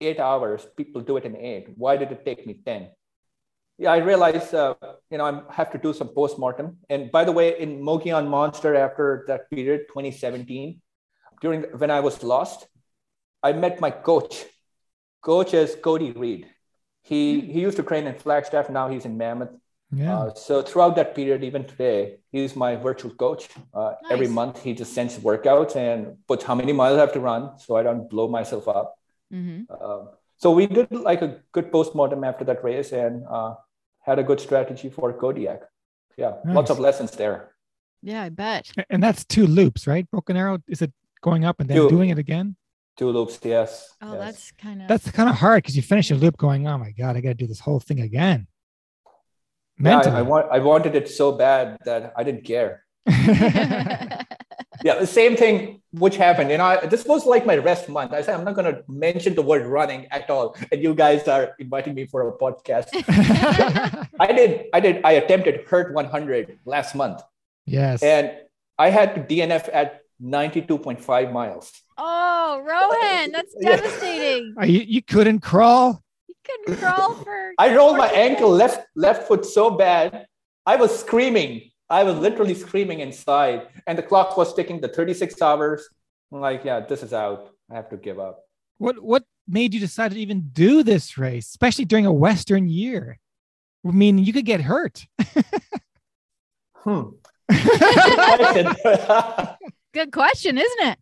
[0.00, 1.68] eight hours, people do it in eight.
[1.76, 2.90] Why did it take me 10?
[3.78, 4.74] Yeah, I realized, uh,
[5.10, 6.76] you know, I have to do some postmortem.
[6.90, 10.80] And by the way, in Mogollon Monster, after that period, 2017,
[11.40, 12.66] during when I was lost,
[13.42, 14.44] I met my coach.
[15.22, 16.46] Coach is Cody Reed.
[17.02, 18.70] He he used to train in Flagstaff.
[18.70, 19.50] Now he's in Mammoth.
[19.92, 20.16] Yeah.
[20.18, 23.48] Uh, so throughout that period, even today, he's my virtual coach.
[23.74, 27.20] Uh, Every month, he just sends workouts and puts how many miles I have to
[27.20, 28.94] run, so I don't blow myself up.
[29.32, 33.54] hmm Um, so we did like a good postmortem after that race and uh,
[34.00, 35.60] had a good strategy for Kodiak.
[36.16, 37.52] Yeah, lots of lessons there.
[38.02, 38.70] Yeah, I bet.
[38.88, 40.08] and that's two loops, right?
[40.10, 40.58] Broken Arrow.
[40.68, 41.88] Is it going up and then Two.
[41.90, 42.56] doing it again?
[43.00, 43.96] Two loops, yes.
[44.02, 44.20] Oh, yes.
[44.20, 46.90] that's kind of That's kind of hard because you finish a loop going, oh my
[46.90, 48.46] God, I got to do this whole thing again.
[49.78, 52.84] Yeah, I, I want I wanted it so bad that I didn't care.
[54.82, 56.50] Yeah, the same thing which happened.
[56.50, 58.12] You know, I, this was like my rest month.
[58.14, 61.28] I said I'm not going to mention the word running at all, and you guys
[61.28, 62.88] are inviting me for a podcast.
[64.20, 67.20] I did, I did, I attempted Hurt 100 last month,
[67.66, 68.02] yes.
[68.02, 68.32] and
[68.78, 71.72] I had to DNF at 92.5 miles.
[71.98, 74.54] oh, Rohan, that's devastating.
[74.58, 76.02] Are you, you couldn't crawl?
[76.28, 77.52] You couldn't crawl for.
[77.58, 80.26] I rolled my 14 ankle left left foot so bad,
[80.66, 81.70] I was screaming.
[81.88, 85.88] I was literally screaming inside, and the clock was ticking the 36 hours.
[86.32, 87.50] I'm like, yeah, this is out.
[87.70, 88.44] I have to give up.
[88.78, 93.18] What what made you decide to even do this race, especially during a Western year?
[93.86, 95.06] I mean, you could get hurt.
[96.82, 97.10] Hmm.
[99.94, 100.96] Listen, Good question, isn't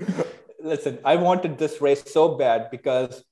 [0.00, 0.26] it?
[0.62, 3.24] listen, I wanted this race so bad because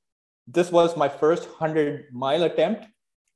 [0.46, 2.86] this was my first 100 mile attempt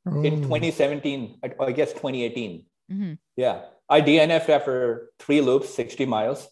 [0.07, 0.49] in Oh.
[0.49, 2.67] 2017, I I guess 2018.
[2.93, 3.19] Mhm.
[3.37, 6.49] Yeah, I DNF'd after three loops, 60 miles.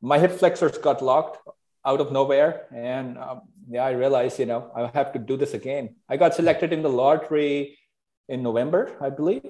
[0.00, 1.38] My hip flexors got locked
[1.86, 2.66] out of nowhere.
[2.74, 5.94] And um, yeah, I realized, you know, I have to do this again.
[6.08, 7.78] I got selected in the lottery
[8.28, 9.46] in November, I believe.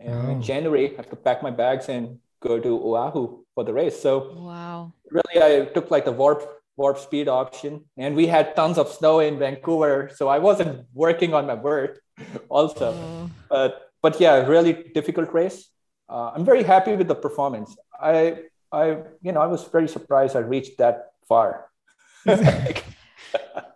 [0.00, 0.30] And Oh.
[0.32, 3.98] in January, I have to pack my bags and go to Oahu for the race.
[4.00, 4.92] So Wow.
[5.10, 6.42] really, I took like the warp
[6.76, 7.84] warp speed option.
[7.96, 10.10] And we had tons of snow in Vancouver.
[10.14, 12.00] So I wasn't working on my vert
[12.48, 13.30] also Oh.
[13.48, 15.68] but but yeah, really difficult race.
[16.08, 17.76] Uh, I'm very happy with the performance.
[18.00, 21.68] I I you know I was very surprised I reached that far.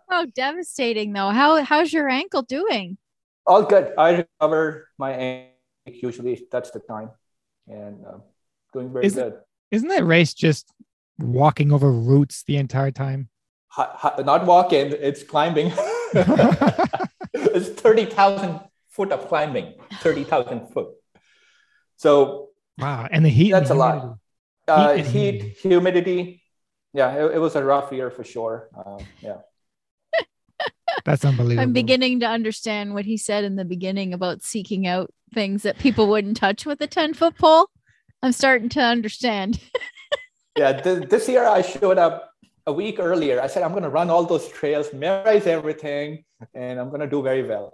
[0.09, 1.29] Oh, devastating though.
[1.29, 2.97] How how's your ankle doing?
[3.45, 3.91] All good.
[3.97, 5.51] I recover my ankle
[5.85, 6.47] usually.
[6.51, 7.11] That's the time,
[7.67, 8.19] and uh,
[8.73, 9.33] doing very Is it- good.
[9.69, 10.71] Isn't that race just
[11.19, 13.27] walking over roots the entire time?
[13.69, 15.73] Ha- ha- not walking, it's climbing.
[16.13, 19.73] it's thirty thousand foot of climbing.
[19.99, 20.87] Thirty thousand foot.
[21.97, 23.07] So wow.
[23.11, 24.17] And the heat, that's the a lot.
[24.69, 26.41] uh, Heat and heat, humidity.
[26.93, 28.69] Yeah, it, it was a rough year for sure.
[28.85, 29.37] Um, yeah.
[31.05, 31.61] That's unbelievable.
[31.61, 35.77] I'm beginning to understand what he said in the beginning about seeking out things that
[35.77, 37.69] people wouldn't touch with a 10 foot pole.
[38.23, 39.59] I'm starting to understand.
[40.57, 42.31] yeah th- this year i showed up
[42.65, 43.39] a week earlier.
[43.39, 47.07] I said i'm going to run all those trails memorize everything and i'm going to
[47.07, 47.73] do very well.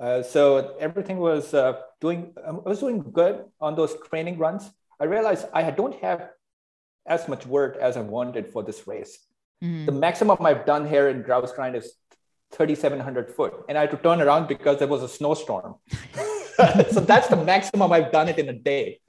[0.00, 4.70] Uh, so everything was uh, doing i was doing good on those training runs.
[5.00, 6.30] I realized i don't have
[7.06, 9.14] as much work as i wanted for this race.
[9.62, 9.86] Mhm.
[9.86, 11.86] the maximum i've done here in grouse grind is
[12.50, 15.76] 3700 foot and i had to turn around because there was a snowstorm.
[16.94, 19.00] So that's the maximum i've done it in a day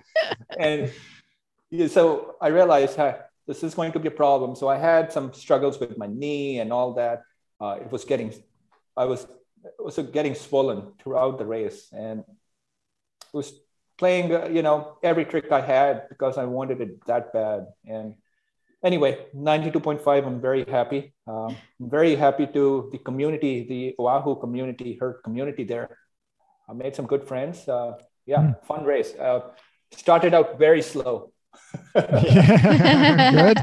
[0.58, 0.92] and
[1.70, 3.16] yeah, so I realized hey,
[3.48, 4.56] this is going to be a problem.
[4.56, 7.24] So I had some struggles with my knee and all that.
[7.60, 8.34] Uh, it was getting,
[8.96, 9.28] I was,
[9.80, 12.24] also getting swollen throughout the race, and
[13.32, 13.54] was
[13.98, 17.68] playing, uh, you know, every trick I had because I wanted it that bad.
[17.86, 18.16] And
[18.84, 21.14] anyway, 92.5, I'm very happy.
[21.28, 25.98] Um, I'm very happy to the community, the Oahu community, her community there.
[26.70, 27.68] I made some good friends.
[27.68, 27.94] Uh,
[28.26, 28.52] yeah, Hmm.
[28.68, 29.16] fun race.
[29.16, 29.52] Uh,
[29.98, 31.32] started out very slow.
[31.94, 33.58] Good.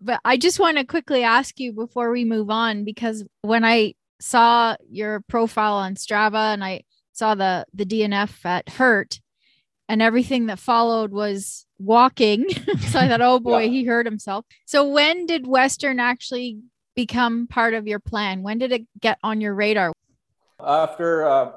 [0.00, 3.94] but I just want to quickly ask you before we move on because when I
[4.20, 9.20] saw your profile on Strava and I saw the the DNF at Hurt
[9.88, 12.48] and everything that followed was walking,
[12.88, 13.68] so I thought, oh boy, Yeah.
[13.70, 14.44] he hurt himself.
[14.64, 16.58] So when did Western actually
[16.94, 18.42] become part of your plan?
[18.42, 19.92] When did it get on your radar?
[20.64, 21.52] After uh,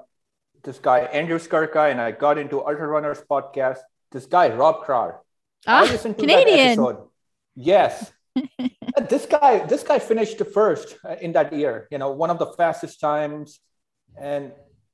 [0.65, 3.79] this guy, Andrew Skurka, and I got into Ultra Runners podcast,
[4.11, 5.21] this guy, Rob Krar.
[5.67, 6.67] I Ah, listened to that Canadian.
[6.79, 6.97] episode.
[7.55, 8.11] Yes.
[9.09, 11.87] this guy, this guy finished first uh, in that year.
[11.91, 13.59] You know, one of the fastest times,
[14.19, 14.51] and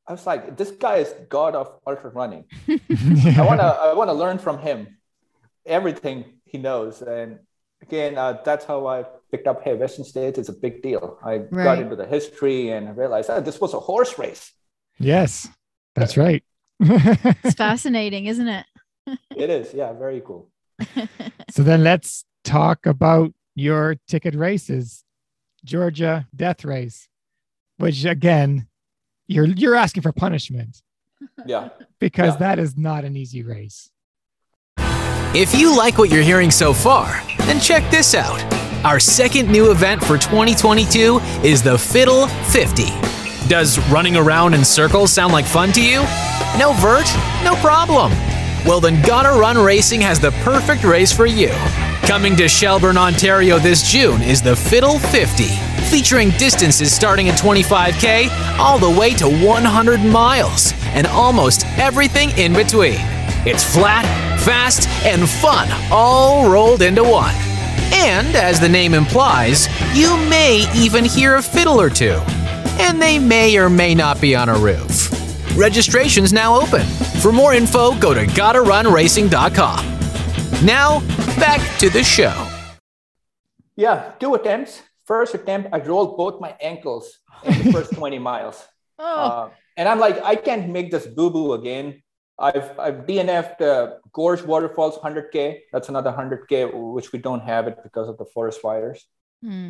[0.07, 2.45] I was like, this guy is god of ultra running.
[2.69, 4.97] I wanna, I wanna learn from him
[5.65, 7.01] everything he knows.
[7.01, 7.39] And
[7.81, 9.63] again, uh, that's how I picked up.
[9.63, 11.17] Hey, Western States is a big deal.
[11.23, 11.63] I Right.
[11.63, 14.51] got into the history and I realized oh, this was a horse race.
[14.99, 15.47] Yes,
[15.95, 16.43] that's right.
[16.79, 18.65] It's fascinating, isn't it?
[19.35, 20.49] It is, yeah, very cool.
[21.49, 25.03] so then let's talk about your ticket races.
[25.63, 27.07] Georgia Death Race,
[27.77, 28.67] which again,
[29.27, 30.81] you're you're asking for punishment
[31.45, 31.69] Yeah.
[31.99, 32.39] because Yeah.
[32.39, 33.91] that is not an easy race.
[35.35, 38.41] If you like what you're hearing so far, then check this out.
[38.83, 42.85] Our second new event for 2022 is the Fiddle 50.
[43.51, 45.97] Does running around in circles sound like fun to you?
[46.57, 47.05] No vert?
[47.43, 48.13] No problem.
[48.65, 51.49] Well, then Gotta Run Racing has the perfect race for you.
[52.03, 55.49] Coming to Shelburne, Ontario this June is the Fiddle 50,
[55.89, 62.53] featuring distances starting at 25K all the way to 100 miles, and almost everything in
[62.53, 62.99] between.
[63.45, 64.05] It's flat,
[64.39, 67.35] fast, and fun all rolled into one.
[67.91, 72.17] And as the name implies, you may even hear a fiddle or two.
[72.79, 75.09] And they may or may not be on a roof.
[75.57, 76.85] Registration's now open.
[77.21, 80.65] For more info, go to GottaRunRacing.com.
[80.65, 80.99] Now,
[81.39, 82.47] back to the show.
[83.75, 84.81] Yeah, two attempts.
[85.05, 88.63] First attempt, I rolled both my ankles in the first 20 miles.
[88.99, 92.01] Oh, Uh, and I'm like, I can't make this boo boo again.
[92.39, 95.59] I've, I've DNF'd uh, Gorge Waterfalls 100K.
[95.71, 99.05] That's another 100K, which we don't have it because of the forest fires.
[99.43, 99.69] hmm.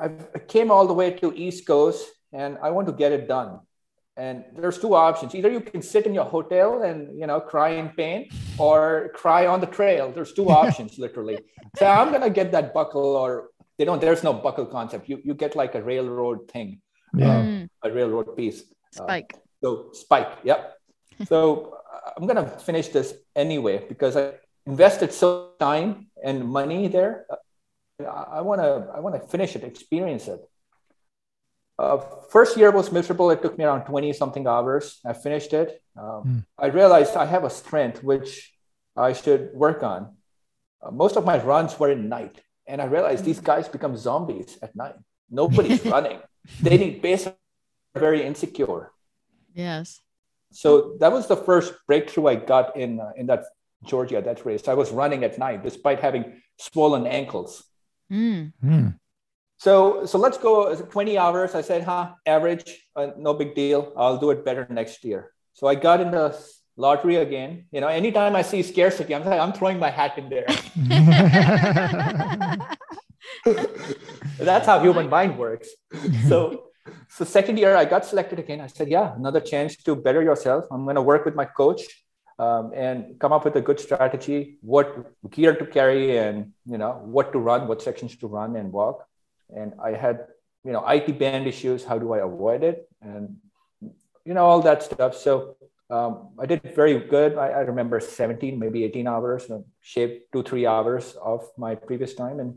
[0.00, 3.28] I, I came all the way to East Coast and I want to get it
[3.28, 3.60] done.
[4.16, 5.34] And there's two options.
[5.34, 9.46] Either you can sit in your hotel and you know cry in pain, or cry
[9.46, 10.12] on the trail.
[10.12, 11.38] There's two options, literally.
[11.78, 14.02] So I'm gonna get that buckle, or they don't.
[14.02, 15.08] There's no buckle concept.
[15.08, 16.82] You you get like a railroad thing,
[17.16, 17.40] Yeah.
[17.40, 18.60] Mm, a railroad piece.
[19.00, 19.34] Uh, spike.
[19.64, 20.76] so spike, yep.
[21.26, 24.32] So uh, I'm gonna finish this anyway because I
[24.66, 27.24] invested so time and money there.
[28.06, 30.40] I wanna I wanna finish it, experience it.
[31.78, 31.98] Uh,
[32.30, 33.30] first year was miserable.
[33.30, 35.00] It took me around 20 something hours.
[35.04, 35.82] I finished it.
[35.96, 36.38] Um, Hmm.
[36.58, 38.52] I realized I have a strength which
[38.96, 40.16] I should work on.
[40.82, 44.58] Uh, most of my runs were in night, and I realized these guys become zombies
[44.62, 44.96] at night.
[45.30, 46.20] Nobody's running.
[46.60, 47.28] They need base
[47.94, 48.90] very insecure.
[49.54, 50.00] Yes.
[50.50, 53.44] So that was the first breakthrough I got in uh, in that
[53.84, 54.68] Georgia Death Race.
[54.68, 57.64] I was running at night despite having swollen ankles.
[58.12, 58.52] Mm.
[58.60, 58.88] Hmm.
[59.58, 61.54] So so let's go uh, 20 hours.
[61.54, 63.92] I said, huh, average, uh, no big deal.
[63.96, 65.32] I'll do it better next year.
[65.54, 66.36] So I got in the
[66.76, 67.66] lottery again.
[67.70, 70.46] You know, anytime I see scarcity, I'm like, I'm throwing my hat in there.
[74.38, 75.68] That's how human mind works.
[76.28, 76.64] So
[77.08, 78.60] so second year I got selected again.
[78.60, 80.64] I said, yeah, another chance to better yourself.
[80.70, 81.82] I'm going to work with my coach
[82.42, 84.86] um, and come up with a good strategy, what
[85.30, 86.36] gear to carry, and
[86.72, 89.06] you know what to run, what sections to run and walk.
[89.58, 90.16] And I had
[90.66, 91.84] you know IT band issues.
[91.90, 92.88] How do I avoid it?
[93.00, 93.36] And
[94.26, 95.12] you know all that stuff.
[95.26, 95.56] So
[95.90, 97.36] um, I did very good.
[97.36, 102.14] I, I remember 17, maybe 18 hours, uh, shaved two three hours of my previous
[102.14, 102.50] time, and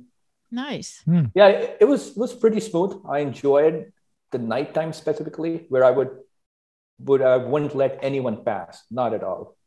[0.51, 1.01] Nice.
[1.35, 3.91] yeah it, it was it was pretty smooth i enjoyed
[4.31, 6.11] the nighttime specifically where i would
[7.07, 9.57] would i wouldn't let anyone pass not at all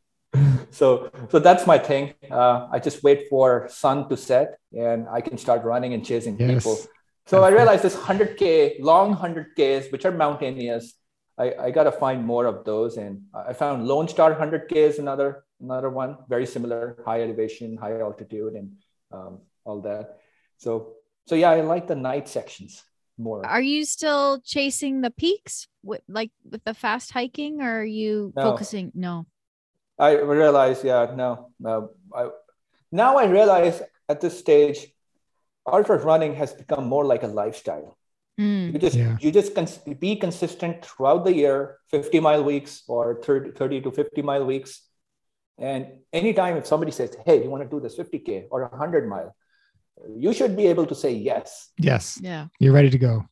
[0.71, 5.19] so so that's my thing uh, i just wait for sun to set and i
[5.21, 6.49] can start running and chasing Yes.
[6.53, 6.77] people
[7.25, 10.93] so i realized this 100k long 100ks which are mountainous
[11.37, 14.99] i, I got to find more of those and i found lone star 100k is
[14.99, 18.67] another another one very similar high elevation high altitude and
[19.11, 20.19] um, all that
[20.57, 20.93] so
[21.27, 22.81] so yeah, I like the night sections
[23.15, 23.45] more.
[23.45, 28.33] Are you still chasing the peaks with like with the fast hiking or are you
[28.35, 28.41] No.
[28.41, 28.91] focusing?
[28.95, 29.27] No.
[29.99, 31.91] I realize, yeah, no, no.
[32.15, 32.29] I,
[32.91, 34.87] now I realize at this stage,
[35.67, 37.97] ultra running has become more like a lifestyle.
[38.39, 38.73] Mm.
[38.73, 39.17] You just Yeah.
[39.19, 43.91] you just cons- be consistent throughout the year, 50 mile weeks or 30, 30 to
[43.91, 44.81] 50 mile weeks.
[45.57, 49.35] And anytime if somebody says, hey, you want to do this 50K or 100 mile,
[50.15, 51.69] you should be able to say yes.
[51.77, 52.47] yes, Yeah.
[52.59, 53.25] you're ready to go.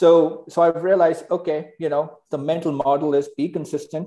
[0.00, 4.06] so so i've realized okay you know the mental model is be consistent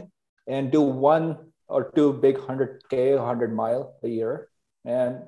[0.56, 1.26] and do one
[1.68, 4.50] or two big 100k 100 mile a year
[4.86, 5.20] and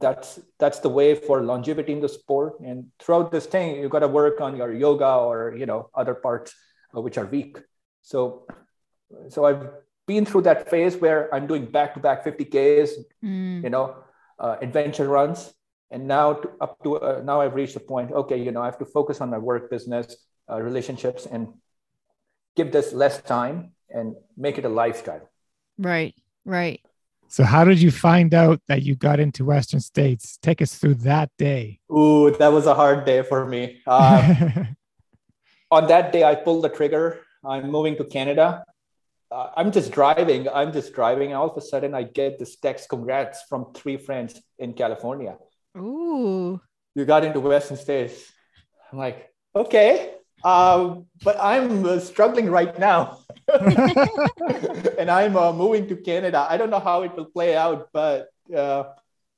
[0.00, 4.00] that's that's the way for longevity in the sport and throughout this thing you've got
[4.00, 6.54] to work on your yoga or you know other parts
[6.96, 7.58] uh, which are weak
[8.02, 8.46] so
[9.28, 9.68] so i've
[10.06, 12.90] been through that phase where i'm doing back to back 50ks
[13.24, 13.62] Mm.
[13.62, 13.94] you know,
[14.38, 15.52] uh, adventure runs.
[15.92, 18.10] and now to, up to uh, now I've reached the point.
[18.10, 20.16] Okay, you know, I have to focus on my work, business,
[20.50, 21.48] uh, relationships, and
[22.56, 25.28] give this less time and make it a lifestyle.
[25.78, 26.14] Right.
[26.44, 26.80] Right.
[27.28, 30.38] So, how did you find out that you got into Western States?
[30.42, 31.80] Take us through that day.
[31.90, 33.80] Ooh, that was a hard day for me.
[33.86, 34.64] Uh,
[35.70, 37.20] on that day, I pulled the trigger.
[37.42, 38.62] I'm moving to Canada.
[39.30, 40.46] Uh, I'm just driving.
[40.50, 41.32] I'm just driving.
[41.32, 45.38] All of a sudden, I get this text congrats from three friends in California.
[45.78, 46.60] Ooh.
[46.94, 48.30] You got into Western States.
[48.92, 50.16] I'm like, okay.
[50.44, 53.20] Um, but I'm uh, struggling right now.
[54.98, 56.46] and I'm uh, moving to Canada.
[56.48, 58.84] I don't know how it will play out, but uh,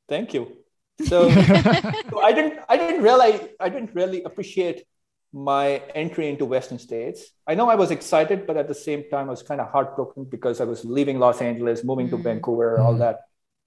[0.08, 0.56] thank you.
[1.04, 1.30] So,
[2.10, 4.84] so I didn't I didn't realize I didn't really appreciate
[5.32, 7.26] my entry into Western States.
[7.46, 10.24] I know I was excited, but at the same time I was kind of heartbroken
[10.24, 12.18] because I was leaving Los Angeles, moving mm-hmm.
[12.18, 13.00] to Vancouver, all mm-hmm.
[13.00, 13.22] that.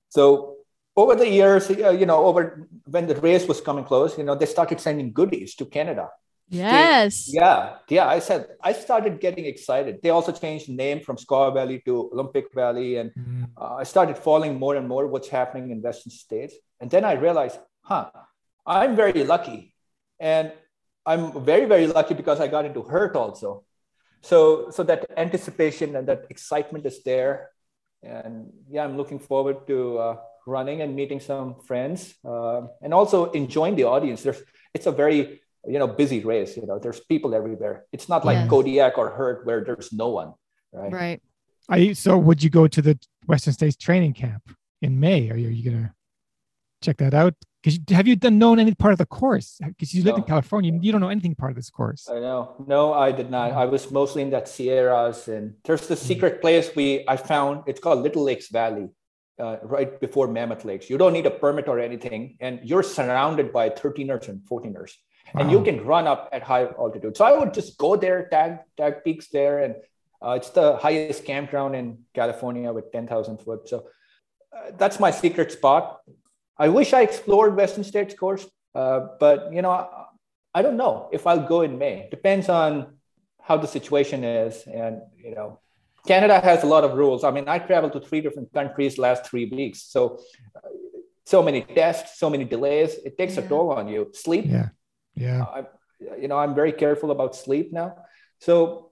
[0.10, 0.58] So
[0.96, 4.36] over the years, uh, you know, over when the race was coming close, you know,
[4.36, 6.10] they started sending goodies to Canada.
[6.50, 7.26] Yes.
[7.26, 7.76] They, yeah.
[7.90, 8.08] Yeah.
[8.08, 10.00] I said, I started getting excited.
[10.02, 12.98] They also changed the name from Squaw Valley to Olympic Valley.
[12.98, 13.44] And mm-hmm.
[13.58, 16.56] uh, I started following more and more what's happening in Western states.
[16.80, 18.10] And then I realized, huh,
[18.66, 19.74] I'm very lucky.
[20.20, 20.52] And
[21.06, 23.64] I'm very, very lucky because I got into HURT also.
[24.22, 27.52] So, so that anticipation and that excitement is there.
[28.04, 33.32] And yeah, I'm looking forward to uh, running and meeting some friends uh, and also
[33.32, 34.24] enjoying the audience.
[34.24, 34.42] There's,
[34.74, 37.86] it's a very you know busy race you know there's people everywhere.
[37.92, 38.50] It's not like yes.
[38.50, 40.34] kodiak or HURT where there's no one
[40.72, 40.92] right?
[40.92, 41.22] Right.
[41.70, 44.44] I, so would you go to the western states training camp
[44.82, 45.30] in may?
[45.30, 45.94] Are you, are you gonna
[46.82, 47.34] check that out?
[47.62, 49.60] Because have you done known any part of the course?
[49.62, 50.24] Because you live no.
[50.24, 52.08] in california you don't know anything part of this course.
[52.10, 52.56] I know.
[52.68, 53.52] No i did not.
[53.52, 56.08] I was mostly in that sierras and there's the mm.
[56.10, 58.90] secret place we i found it's called little lakes valley
[59.40, 60.90] uh, right before mammoth lakes.
[60.90, 64.94] You don't need a permit or anything and you're surrounded by 13ers and 14ers
[65.34, 65.42] wow.
[65.42, 67.18] and you can run up at high altitude.
[67.18, 69.76] So I would just go there, tag tag peaks there, and
[70.22, 73.68] uh, it's the highest campground in California with 10,000 foot.
[73.70, 73.88] So
[74.56, 76.00] uh, that's my secret spot.
[76.58, 80.06] I wish I explored Western States course, uh, but you know, I,
[80.56, 82.08] I don't know if I'll go in May.
[82.10, 82.98] Depends on
[83.42, 85.60] how the situation is, and you know,
[86.08, 87.24] Canada has a lot of rules.
[87.24, 90.20] I mean, I traveled to three different countries last three weeks, so
[90.56, 90.70] uh,
[91.26, 92.96] so many tests, so many delays.
[93.06, 93.44] It takes yeah.
[93.44, 94.10] a toll on you.
[94.14, 94.46] Sleep.
[94.48, 94.70] Yeah.
[95.18, 95.44] Yeah.
[95.44, 95.66] I,
[96.20, 97.96] you know, I'm very careful about sleep now.
[98.40, 98.92] So,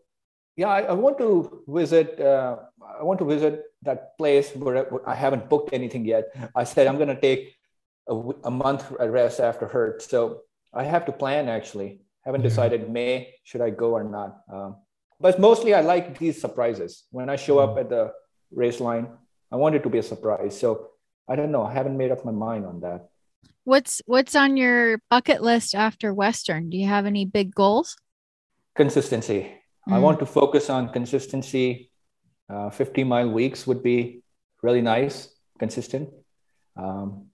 [0.55, 2.19] yeah, I, I want to visit.
[2.19, 2.57] Uh,
[2.99, 6.25] I want to visit that place where I haven't booked anything yet.
[6.55, 7.55] I said I'm going to take
[8.07, 10.01] a, a month rest after HURT.
[10.01, 10.41] So
[10.73, 12.01] I have to plan actually.
[12.23, 12.49] Haven't yeah.
[12.49, 14.41] decided May should I go or not.
[14.51, 14.77] Um,
[15.19, 17.03] but mostly I like these surprises.
[17.11, 17.81] When I show up mm.
[17.81, 18.13] at the
[18.51, 19.07] race line,
[19.51, 20.59] I want it to be a surprise.
[20.59, 20.89] So
[21.27, 21.63] I don't know.
[21.63, 23.09] I haven't made up my mind on that.
[23.65, 26.69] What's what's on your bucket list after Western?
[26.69, 27.97] Do you have any big goals?
[28.75, 29.51] Consistency.
[29.89, 29.93] Mm.
[29.93, 31.89] I want to focus on consistency.
[32.47, 34.21] Uh, 50 mile weeks would be
[34.61, 36.09] really nice, consistent.
[36.77, 37.33] Um,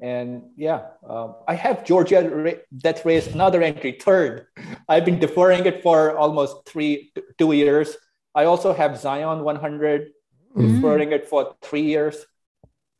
[0.00, 4.46] and yeah, uh, I have Georgia ra- Death Race, another entry, third.
[4.88, 7.96] I've been deferring it for almost three, two years.
[8.34, 10.08] I also have Zion 100,
[10.56, 10.74] mm.
[10.74, 12.24] deferring it for three years.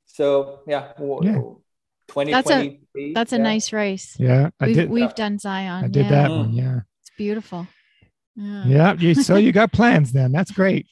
[0.05, 1.41] So yeah, yeah.
[2.09, 2.33] 2023.
[2.33, 4.17] That's a, that's a nice race.
[4.19, 4.91] Yeah, I we've, did.
[4.91, 5.85] We've done Zion.
[5.85, 6.11] I did yeah.
[6.11, 6.53] that one.
[6.53, 7.67] Yeah, it's beautiful.
[8.37, 8.65] Yeah.
[8.67, 10.33] yeah you, so you got plans then.
[10.33, 10.87] That's great.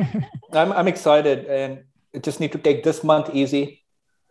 [0.52, 1.84] I'm I'm excited, and
[2.14, 3.82] I just need to take this month easy,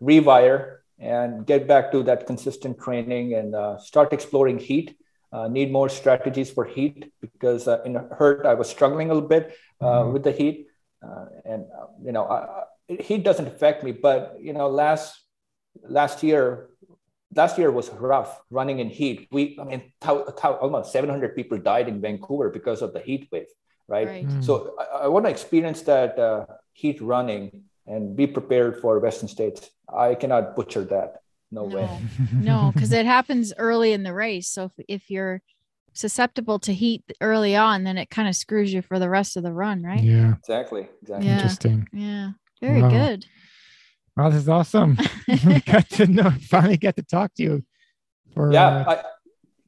[0.01, 4.97] rewire, and get back to that consistent training and uh, start exploring heat.
[5.31, 9.27] Uh, need more strategies for heat because uh, in HURT I was struggling a little
[9.27, 10.13] bit uh, mm-hmm.
[10.13, 10.67] with the heat,
[11.01, 12.65] uh, and uh, you know I,
[13.01, 15.22] heat doesn't affect me, but you know last
[15.81, 16.69] last year
[17.35, 19.27] last year was rough running in heat.
[19.31, 23.27] We i mean th- th- almost 700 people died in vancouver because of the heat
[23.31, 23.47] wave
[23.87, 24.27] right, right.
[24.27, 24.43] Mm.
[24.43, 29.27] so i, I want to experience that uh, heat running and be prepared for western
[29.27, 29.69] states.
[29.93, 31.17] I cannot butcher that.
[31.51, 31.75] No, no.
[31.75, 31.99] way.
[32.33, 34.49] No because it happens early in the race.
[34.49, 35.41] So if, if you're
[35.93, 39.43] susceptible to heat early on then it kind of screws you for the rest of
[39.43, 40.01] the run right?
[40.01, 40.33] Yeah.
[40.39, 41.27] Exactly exactly.
[41.27, 41.35] Yeah.
[41.35, 41.87] interesting.
[41.93, 42.29] Yeah.
[42.61, 42.89] Very wow.
[42.89, 43.25] good
[44.15, 44.97] Wow, this is awesome.
[45.65, 47.63] got to know, finally get to talk to you.
[48.33, 48.67] For, yeah.
[48.67, 49.03] Uh, I,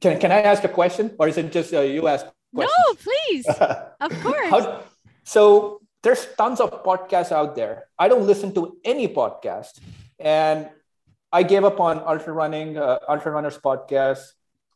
[0.00, 2.76] can, can I ask a question or is it just uh, you ask questions?
[2.88, 3.46] No, please.
[3.46, 4.50] of course.
[4.50, 4.82] How,
[5.24, 7.88] so there's tons of podcasts out there.
[7.98, 9.80] I don't listen to any podcast.
[10.18, 10.68] And
[11.32, 14.20] I gave up on ultra running, uh, ultra runners podcast.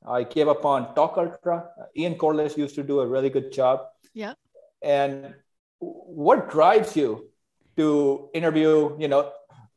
[0.07, 1.69] I gave up on Talk Ultra.
[1.97, 3.85] Ian Corless used to do a really good job.
[4.15, 4.35] Yeah.
[4.83, 5.35] And
[5.79, 7.31] what drives you
[7.77, 9.31] to interview, you know,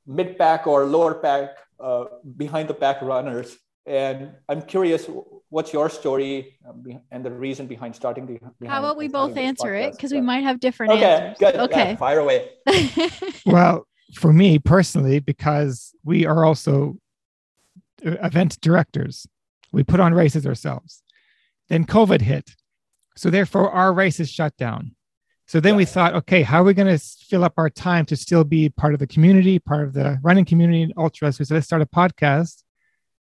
[0.06, 2.06] mid pack or lower pack uh,
[2.38, 3.58] behind the pack runners.
[3.86, 5.10] And I'm curious,
[5.50, 8.68] what's your story um, and the reason behind starting the?
[8.68, 11.38] How about we both answer it because we might have different Okay, answers.
[11.40, 11.56] good.
[11.56, 11.90] Okay.
[11.90, 12.50] Yeah, fire away.
[13.46, 16.98] well, for me personally, because we are also
[18.06, 19.28] uh, event directors,
[19.74, 21.04] we put on races ourselves.
[21.68, 22.56] Then COVID hit.
[23.18, 24.96] So therefore, our race is shut down.
[25.54, 28.16] So then we thought, okay, how are we going to fill up our time to
[28.16, 31.36] still be part of the community, part of the running community and ultras?
[31.38, 32.64] So let's start a podcast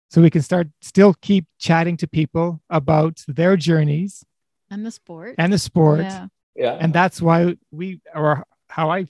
[0.09, 4.25] so we can start still keep chatting to people about their journeys
[4.69, 5.35] and the sport.
[5.37, 6.27] and the sport Yeah.
[6.53, 6.77] Yeah.
[6.81, 9.07] and that's why we or how i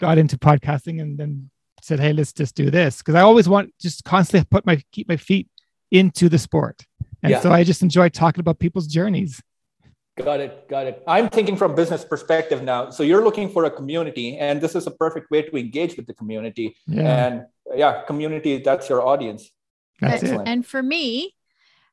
[0.00, 1.50] got into podcasting and then
[1.82, 5.08] said hey let's just do this because i always want just constantly put my keep
[5.08, 5.48] my feet
[5.90, 6.86] into the sport
[7.22, 7.40] and Yeah.
[7.40, 9.42] so i just enjoy talking about people's journeys
[10.16, 10.68] Got it.
[10.68, 11.02] Got it.
[11.08, 12.90] I'm thinking from business perspective now.
[12.90, 16.06] So you're looking for a community, and this is a perfect way to engage with
[16.06, 16.76] the community.
[16.86, 19.50] yeah And yeah, community, that's your audience.
[20.00, 20.48] that's it excellent.
[20.48, 21.34] And for me,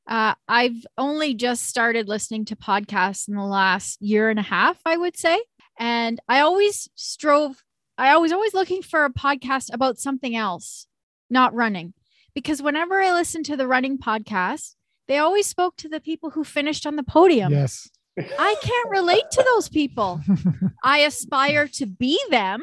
[0.08, 4.80] uh, I've only just started listening to podcasts in the last year and a half,
[4.86, 5.42] I would say.
[5.80, 7.64] And I always strove,
[7.98, 10.86] I was always looking for a podcast about something else,
[11.30, 11.94] not running.
[12.36, 14.76] Because whenever I listened to the running podcast,
[15.08, 17.52] they always spoke to the people who finished on the podium.
[17.52, 20.22] yes I can't relate to those people.
[20.84, 22.62] I aspire to be them,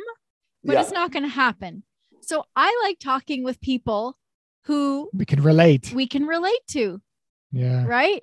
[0.62, 0.82] but yeah.
[0.82, 1.82] it's not going to happen.
[2.20, 4.16] So I like talking with people
[4.64, 7.00] who we can relate we can relate to,
[7.50, 8.22] yeah right?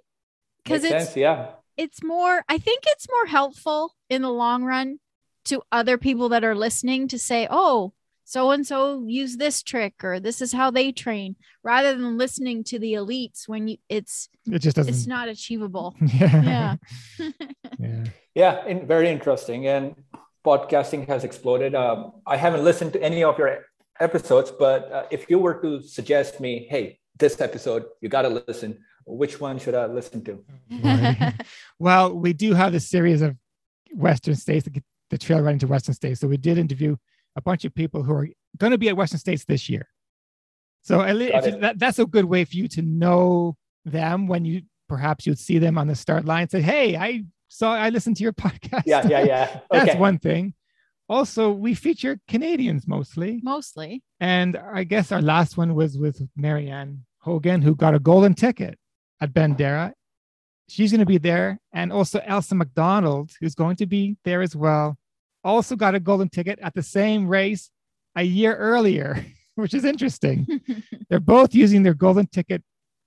[0.64, 1.18] Because it's sense.
[1.18, 1.48] Yeah.
[1.76, 5.00] it's more I think it's more helpful in the long run
[5.46, 7.94] to other people that are listening to say, "Oh,
[8.26, 12.64] so and so use this trick or this is how they train," rather than listening
[12.66, 15.96] to the elites when you it's it just doesn't it's not achievable.
[16.02, 16.76] yeah
[17.20, 17.30] Yeah.
[17.80, 18.04] yeah
[18.36, 18.66] Yeah.
[18.66, 19.68] In, very interesting.
[19.68, 19.96] And
[20.46, 21.74] podcasting has exploded.
[21.74, 23.66] Um, I haven't listened to any of your
[24.00, 28.30] episodes, but uh, if you were to suggest me, hey, this episode, you got to
[28.30, 30.44] listen, which one should I listen to?
[31.80, 33.36] Well, we do have this series of
[33.92, 36.20] Western states, the, the trail running to Western states.
[36.20, 36.96] So we did interview
[37.36, 38.28] a bunch of people who are
[38.58, 39.88] going to be at Western states this year.
[40.84, 43.56] So at least you- that, that's a good way for you to know
[43.86, 46.48] them when you perhaps you'd see them on the start line.
[46.50, 48.84] Say, hey, I saw, I listened to your podcast.
[48.86, 49.08] Yeah.
[49.08, 49.24] Yeah.
[49.24, 49.60] Yeah.
[49.72, 50.00] that's Okay.
[50.00, 50.54] one thing.
[51.10, 53.40] Also, we feature Canadians mostly.
[53.44, 54.02] Mostly.
[54.20, 58.78] And I guess our last one was with Marianne Hogan, who got a golden ticket
[59.22, 59.92] at Bandera.
[60.68, 61.60] She's going to be there.
[61.74, 64.98] And also Ailsa MacDonald, who's going to be there as well,
[65.46, 67.70] also got a golden ticket at the same race
[68.16, 69.26] a year earlier,
[69.56, 70.48] which is interesting.
[71.10, 72.64] They're both using their golden ticket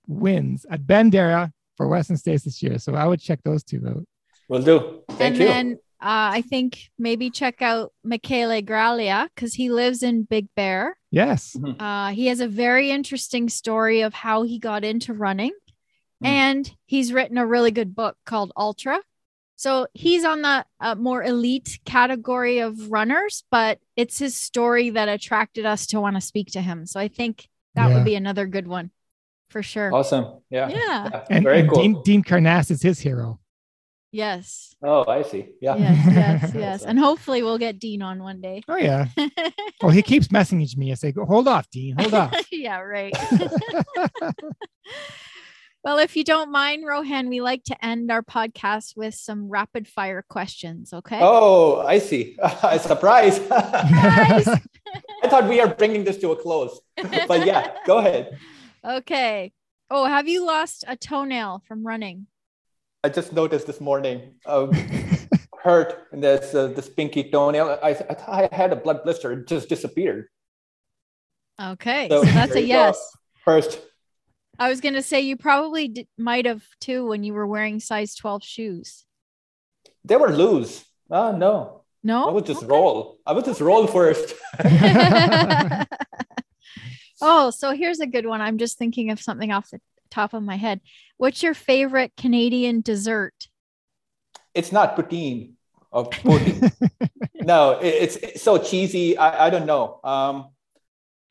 [0.07, 2.79] wins at Bandera for Western States this year.
[2.79, 4.05] So I would check those two out.
[4.47, 5.01] Will do.
[5.11, 5.47] Thank and you.
[5.47, 10.97] then uh, I think maybe check out Michele Graglia because he lives in Big Bear.
[11.11, 11.55] Yes.
[11.79, 15.51] Uh, he has a very interesting story of how he got into running,
[16.21, 16.27] Mm.
[16.27, 18.99] and he's written a really good book called Ultra.
[19.59, 25.09] So he's on the uh, more elite category of runners, but it's his story that
[25.09, 26.85] attracted us to want to speak to him.
[26.85, 27.95] So I think that Yeah.
[27.95, 28.91] would be another good one
[29.49, 29.93] for sure.
[29.93, 30.39] awesome.
[30.49, 30.69] Yeah.
[30.69, 30.77] Yeah.
[31.11, 31.81] Yeah, And, Very and cool.
[31.81, 33.41] Dean, Dean Karnazes is his hero.
[34.13, 34.73] Yes.
[34.81, 35.49] Oh, I see.
[35.59, 35.75] Yeah.
[35.75, 36.07] Yes.
[36.07, 36.53] Yes.
[36.55, 36.83] Yes.
[36.85, 38.61] And hopefully we'll get Dean on one day.
[38.69, 39.07] Oh, yeah.
[39.81, 40.91] Well, he keeps messaging me.
[40.91, 41.95] I say, "Go- hold off, Dean.
[41.97, 42.35] Hold off.
[42.51, 43.13] yeah, right.
[45.83, 49.87] Well, if you don't mind, Rohan, we like to end our podcast with some rapid
[49.87, 50.91] fire questions.
[50.93, 51.19] Okay.
[51.21, 52.37] Oh, I see.
[52.63, 53.35] A surprise.
[53.37, 54.47] Surprise.
[55.23, 56.79] I thought we are bringing this to a close.
[57.27, 58.37] But yeah, go ahead.
[58.83, 59.53] Okay.
[59.91, 62.27] Oh, have you lost a toenail from running?
[63.03, 64.71] I just noticed this morning, um,
[65.63, 67.79] hurt in this uh, this pinky toenail.
[67.81, 69.31] I, I thought I had a blood blister.
[69.31, 70.27] It just disappeared.
[71.61, 72.07] Okay.
[72.09, 72.73] So So, that's a you go.
[72.73, 73.11] yes.
[73.45, 73.79] First,
[74.59, 78.15] I was going to say you probably might have too when you were wearing size
[78.15, 79.05] 12 shoes.
[80.03, 80.83] they were loose.
[81.09, 82.29] Oh no, No.
[82.29, 83.17] I would just roll.
[83.25, 84.35] I would just roll first.
[87.21, 88.41] oh, so here's a good one.
[88.41, 89.79] I'm just thinking of something off the
[90.11, 90.81] top of my head.
[91.17, 93.47] What's your favorite Canadian dessert?
[94.53, 95.53] It's not poutine
[95.91, 96.71] or protein.
[97.35, 99.17] no, it, it's, it's so cheesy.
[99.17, 99.99] I, I don't know.
[100.03, 100.49] Um,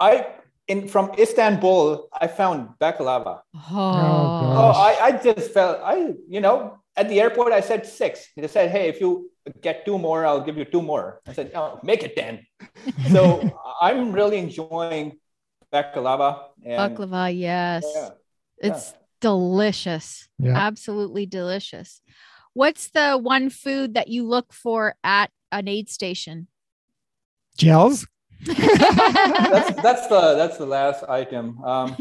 [0.00, 0.26] I
[0.68, 3.40] in from Istanbul, I found baklava.
[3.54, 4.72] Oh, Oh.
[4.76, 8.28] I, I just felt I, you know, at the airport I said six.
[8.36, 9.30] They said, hey, if you
[9.62, 11.20] get two more, I'll give you two more.
[11.26, 12.46] I said, oh, make it ten.
[13.12, 13.40] So
[13.80, 15.18] I'm really enjoying
[15.72, 16.52] baklava.
[16.64, 17.84] And baklava, yes.
[17.94, 18.10] Yeah,
[18.58, 20.28] It's delicious.
[20.38, 20.56] Yeah.
[20.56, 22.00] Absolutely delicious.
[22.52, 26.48] What's the one food that you look for at an aid station?
[27.56, 28.06] Gels.
[28.46, 31.62] that's that's the that's the last item.
[31.64, 31.96] Um,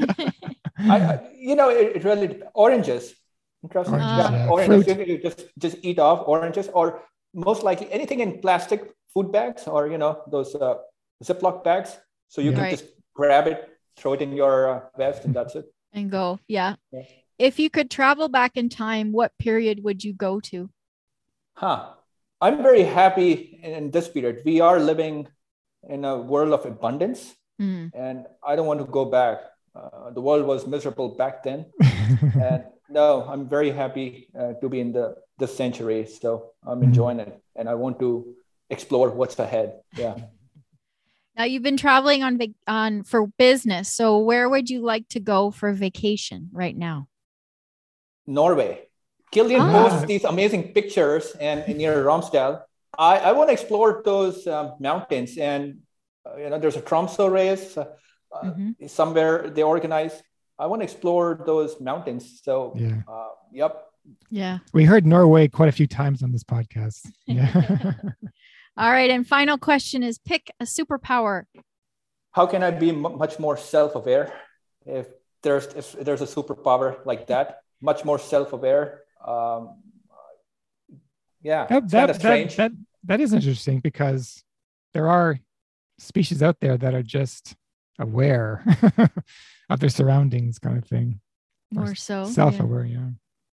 [0.77, 3.15] I, I, you know, it, it really oranges.
[3.63, 3.95] Interesting.
[3.95, 4.49] Oranges, yeah, yeah.
[4.49, 4.85] oranges.
[4.85, 5.07] Fruit.
[5.07, 7.01] You just just eat off oranges, or
[7.33, 10.75] most likely anything in plastic food bags, or you know those uh,
[11.23, 11.97] Ziploc bags.
[12.29, 12.55] So you Yeah.
[12.55, 12.77] can Right.
[12.77, 12.85] just
[13.15, 13.67] grab it,
[13.97, 15.65] throw it in your uh, vest, and that's it.
[15.93, 16.37] and go.
[16.47, 16.75] Yeah.
[16.91, 17.03] Yeah.
[17.39, 20.69] If you could travel back in time, what period would you go to?
[21.55, 21.93] Huh.
[22.41, 24.41] I'm very happy in this period.
[24.45, 25.27] We are living
[25.89, 27.89] in a world of abundance, Mm.
[27.95, 29.39] and I don't want to go back.
[29.75, 31.65] Uh, the world was miserable back then,
[32.37, 36.05] and no, I'm very happy uh, to be in the this century.
[36.05, 38.35] So I'm enjoying it, and I want to
[38.69, 39.81] explore what's ahead.
[39.97, 40.15] Yeah.
[41.35, 43.89] Now you've been traveling on vac- on for business.
[43.89, 47.07] So where would you like to go for vacation right now?
[48.25, 48.85] Norway.
[49.31, 49.71] Kilian Ah.
[49.89, 52.61] posts these amazing pictures and near Romsdal.
[52.97, 55.79] I, I want to explore those um, mountains and
[56.25, 57.85] uh, you know there's a Tromso race uh,
[58.33, 58.89] uh, Mhm.
[58.89, 60.21] somewhere they organize.
[60.59, 62.41] I want to explore those mountains.
[62.43, 63.01] So yeah.
[63.07, 63.83] uh, yep.
[64.31, 64.59] Yeah.
[64.73, 67.05] We heard Norway quite a few times on this podcast.
[67.25, 67.51] Yeah.
[68.77, 69.09] All right.
[69.09, 71.43] And final question is pick a superpower.
[72.31, 74.31] How can I be m- much more self-aware
[74.85, 75.07] if
[75.43, 77.61] there's if there's a superpower like that?
[77.81, 79.01] Much more self-aware.
[79.25, 79.81] Um,
[81.47, 82.55] yeah, that, it's that, kind of that, strange.
[82.57, 82.71] that,
[83.05, 84.43] that is interesting because
[84.93, 85.39] there are
[85.97, 87.55] species out there that are just
[87.99, 88.63] aware
[89.69, 91.21] of their surroundings, kind of thing.
[91.75, 92.25] Or More so.
[92.25, 93.09] Self aware, yeah.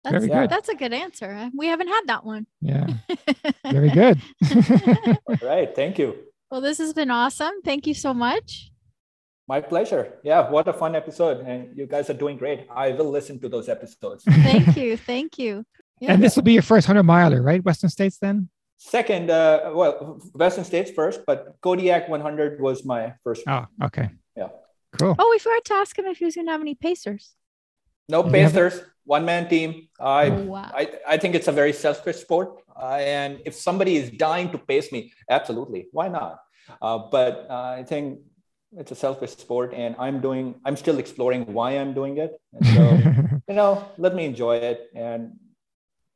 [0.03, 0.49] That's, Very good.
[0.49, 1.49] That's a good answer.
[1.55, 2.47] We haven't had that one.
[2.61, 2.87] Yeah.
[3.69, 4.19] Very good.
[5.41, 5.75] right.
[5.75, 6.15] Thank you.
[6.49, 7.61] well, this has been awesome.
[7.63, 8.71] Thank you so much.
[9.47, 10.13] My pleasure.
[10.23, 11.45] Yeah, what a fun episode.
[11.45, 12.67] And you guys are doing great.
[12.73, 14.23] I will listen to those episodes.
[14.23, 14.95] Thank you.
[14.95, 15.65] Thank you.
[16.01, 16.13] Yeah.
[16.13, 17.63] And this will be your first 100 miler, right?
[17.63, 18.49] Western States then?
[18.77, 23.43] Second, uh, well, Western States first, but Kodiak 100 was my first.
[23.47, 24.09] Oh, okay.
[24.35, 24.49] Yeah.
[24.97, 25.15] Cool.
[25.19, 27.31] oh, we forgot to ask him if he was going to have any pacers.
[28.09, 29.87] No You have- pacers, one man team.
[29.99, 30.71] I, Oh, wow.
[30.73, 32.49] I, I think it's a very selfish sport.
[32.75, 35.87] Uh, and if somebody is dying to pace me, absolutely.
[35.91, 36.39] Why not?
[36.81, 38.19] Uh, but uh, I think
[38.75, 42.31] it's a selfish sport and I'm doing, I'm still exploring why I'm doing it.
[42.53, 42.81] And so,
[43.47, 44.89] you know, let me enjoy it.
[44.95, 45.33] And,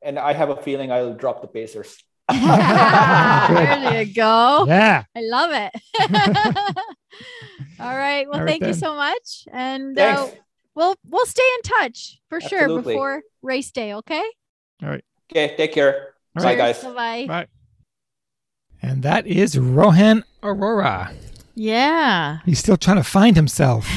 [0.06, 1.98] and I have a feeling I'll drop the pacers.
[2.30, 4.64] there you go.
[4.66, 5.04] yeah.
[5.14, 5.72] I love it.
[7.80, 8.26] All right.
[8.26, 9.46] Well, All right thank you so much.
[9.52, 10.36] And uh, Thanks.
[10.74, 14.24] we'll we'll stay in touch for sure before race day, okay?
[14.82, 15.04] All right.
[15.30, 16.14] Okay, take care.
[16.36, 16.58] All Bye, right.
[16.58, 16.82] guys.
[16.82, 17.26] Bye-bye.
[17.26, 17.46] Bye.
[18.82, 21.12] And that is Rohan Aurora.
[21.54, 22.38] Yeah.
[22.44, 23.88] He's still trying to find himself.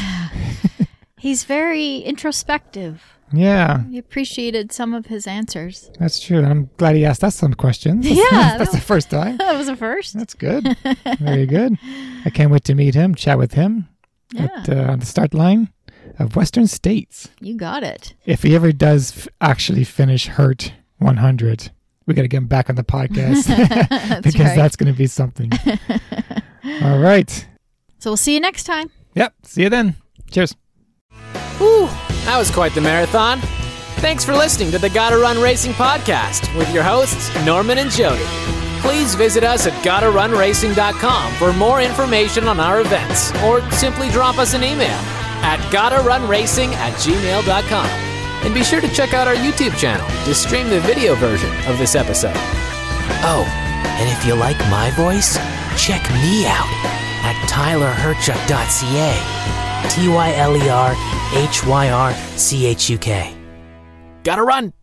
[1.17, 3.18] He's very introspective.
[3.31, 5.91] Yeah, He appreciated some of his answers.
[5.99, 6.43] that's true.
[6.43, 8.07] I'm glad he asked us some questions.
[8.09, 8.23] Yeah,
[8.57, 9.37] that's that- the first time.
[9.49, 10.13] That was a first.
[10.17, 10.77] That's good.
[11.19, 11.77] Very good.
[12.25, 13.87] I can't wait to meet him, chat with him
[14.33, 15.69] Yeah, at uh, the start line
[16.17, 17.29] of Western States.
[17.39, 18.13] you got it.
[18.25, 21.71] If he ever does f- actually finish Hurt 100,
[22.07, 24.55] we got to get him back on the podcast That's because right.
[24.55, 25.51] that's going to be something.
[26.81, 27.47] All right.
[27.99, 28.89] So we'll see you next time.
[29.15, 29.33] Yep.
[29.43, 29.95] See you then.
[30.31, 30.55] Cheers.
[31.57, 31.87] Whew,
[32.29, 33.39] that was quite the marathon.
[34.05, 38.23] Thanks for listening to the Gotta Run Racing podcast with your hosts, Norman and Jody.
[38.81, 44.53] Please visit us at gottarunracing.com for more information on our events, or simply drop us
[44.53, 44.99] an email
[45.41, 47.87] at gottarunracing at gmail.com.
[48.45, 51.79] And be sure to check out our YouTube channel to stream the video version of
[51.79, 52.37] this episode.
[53.25, 53.43] Oh,
[53.99, 55.35] and if you like my voice,
[55.83, 56.69] check me out
[57.25, 59.58] at tylerhyrchuk.ca.
[59.89, 60.95] T Y L E R
[61.33, 63.33] H Y R C H U K.
[64.23, 64.78] Gotta run!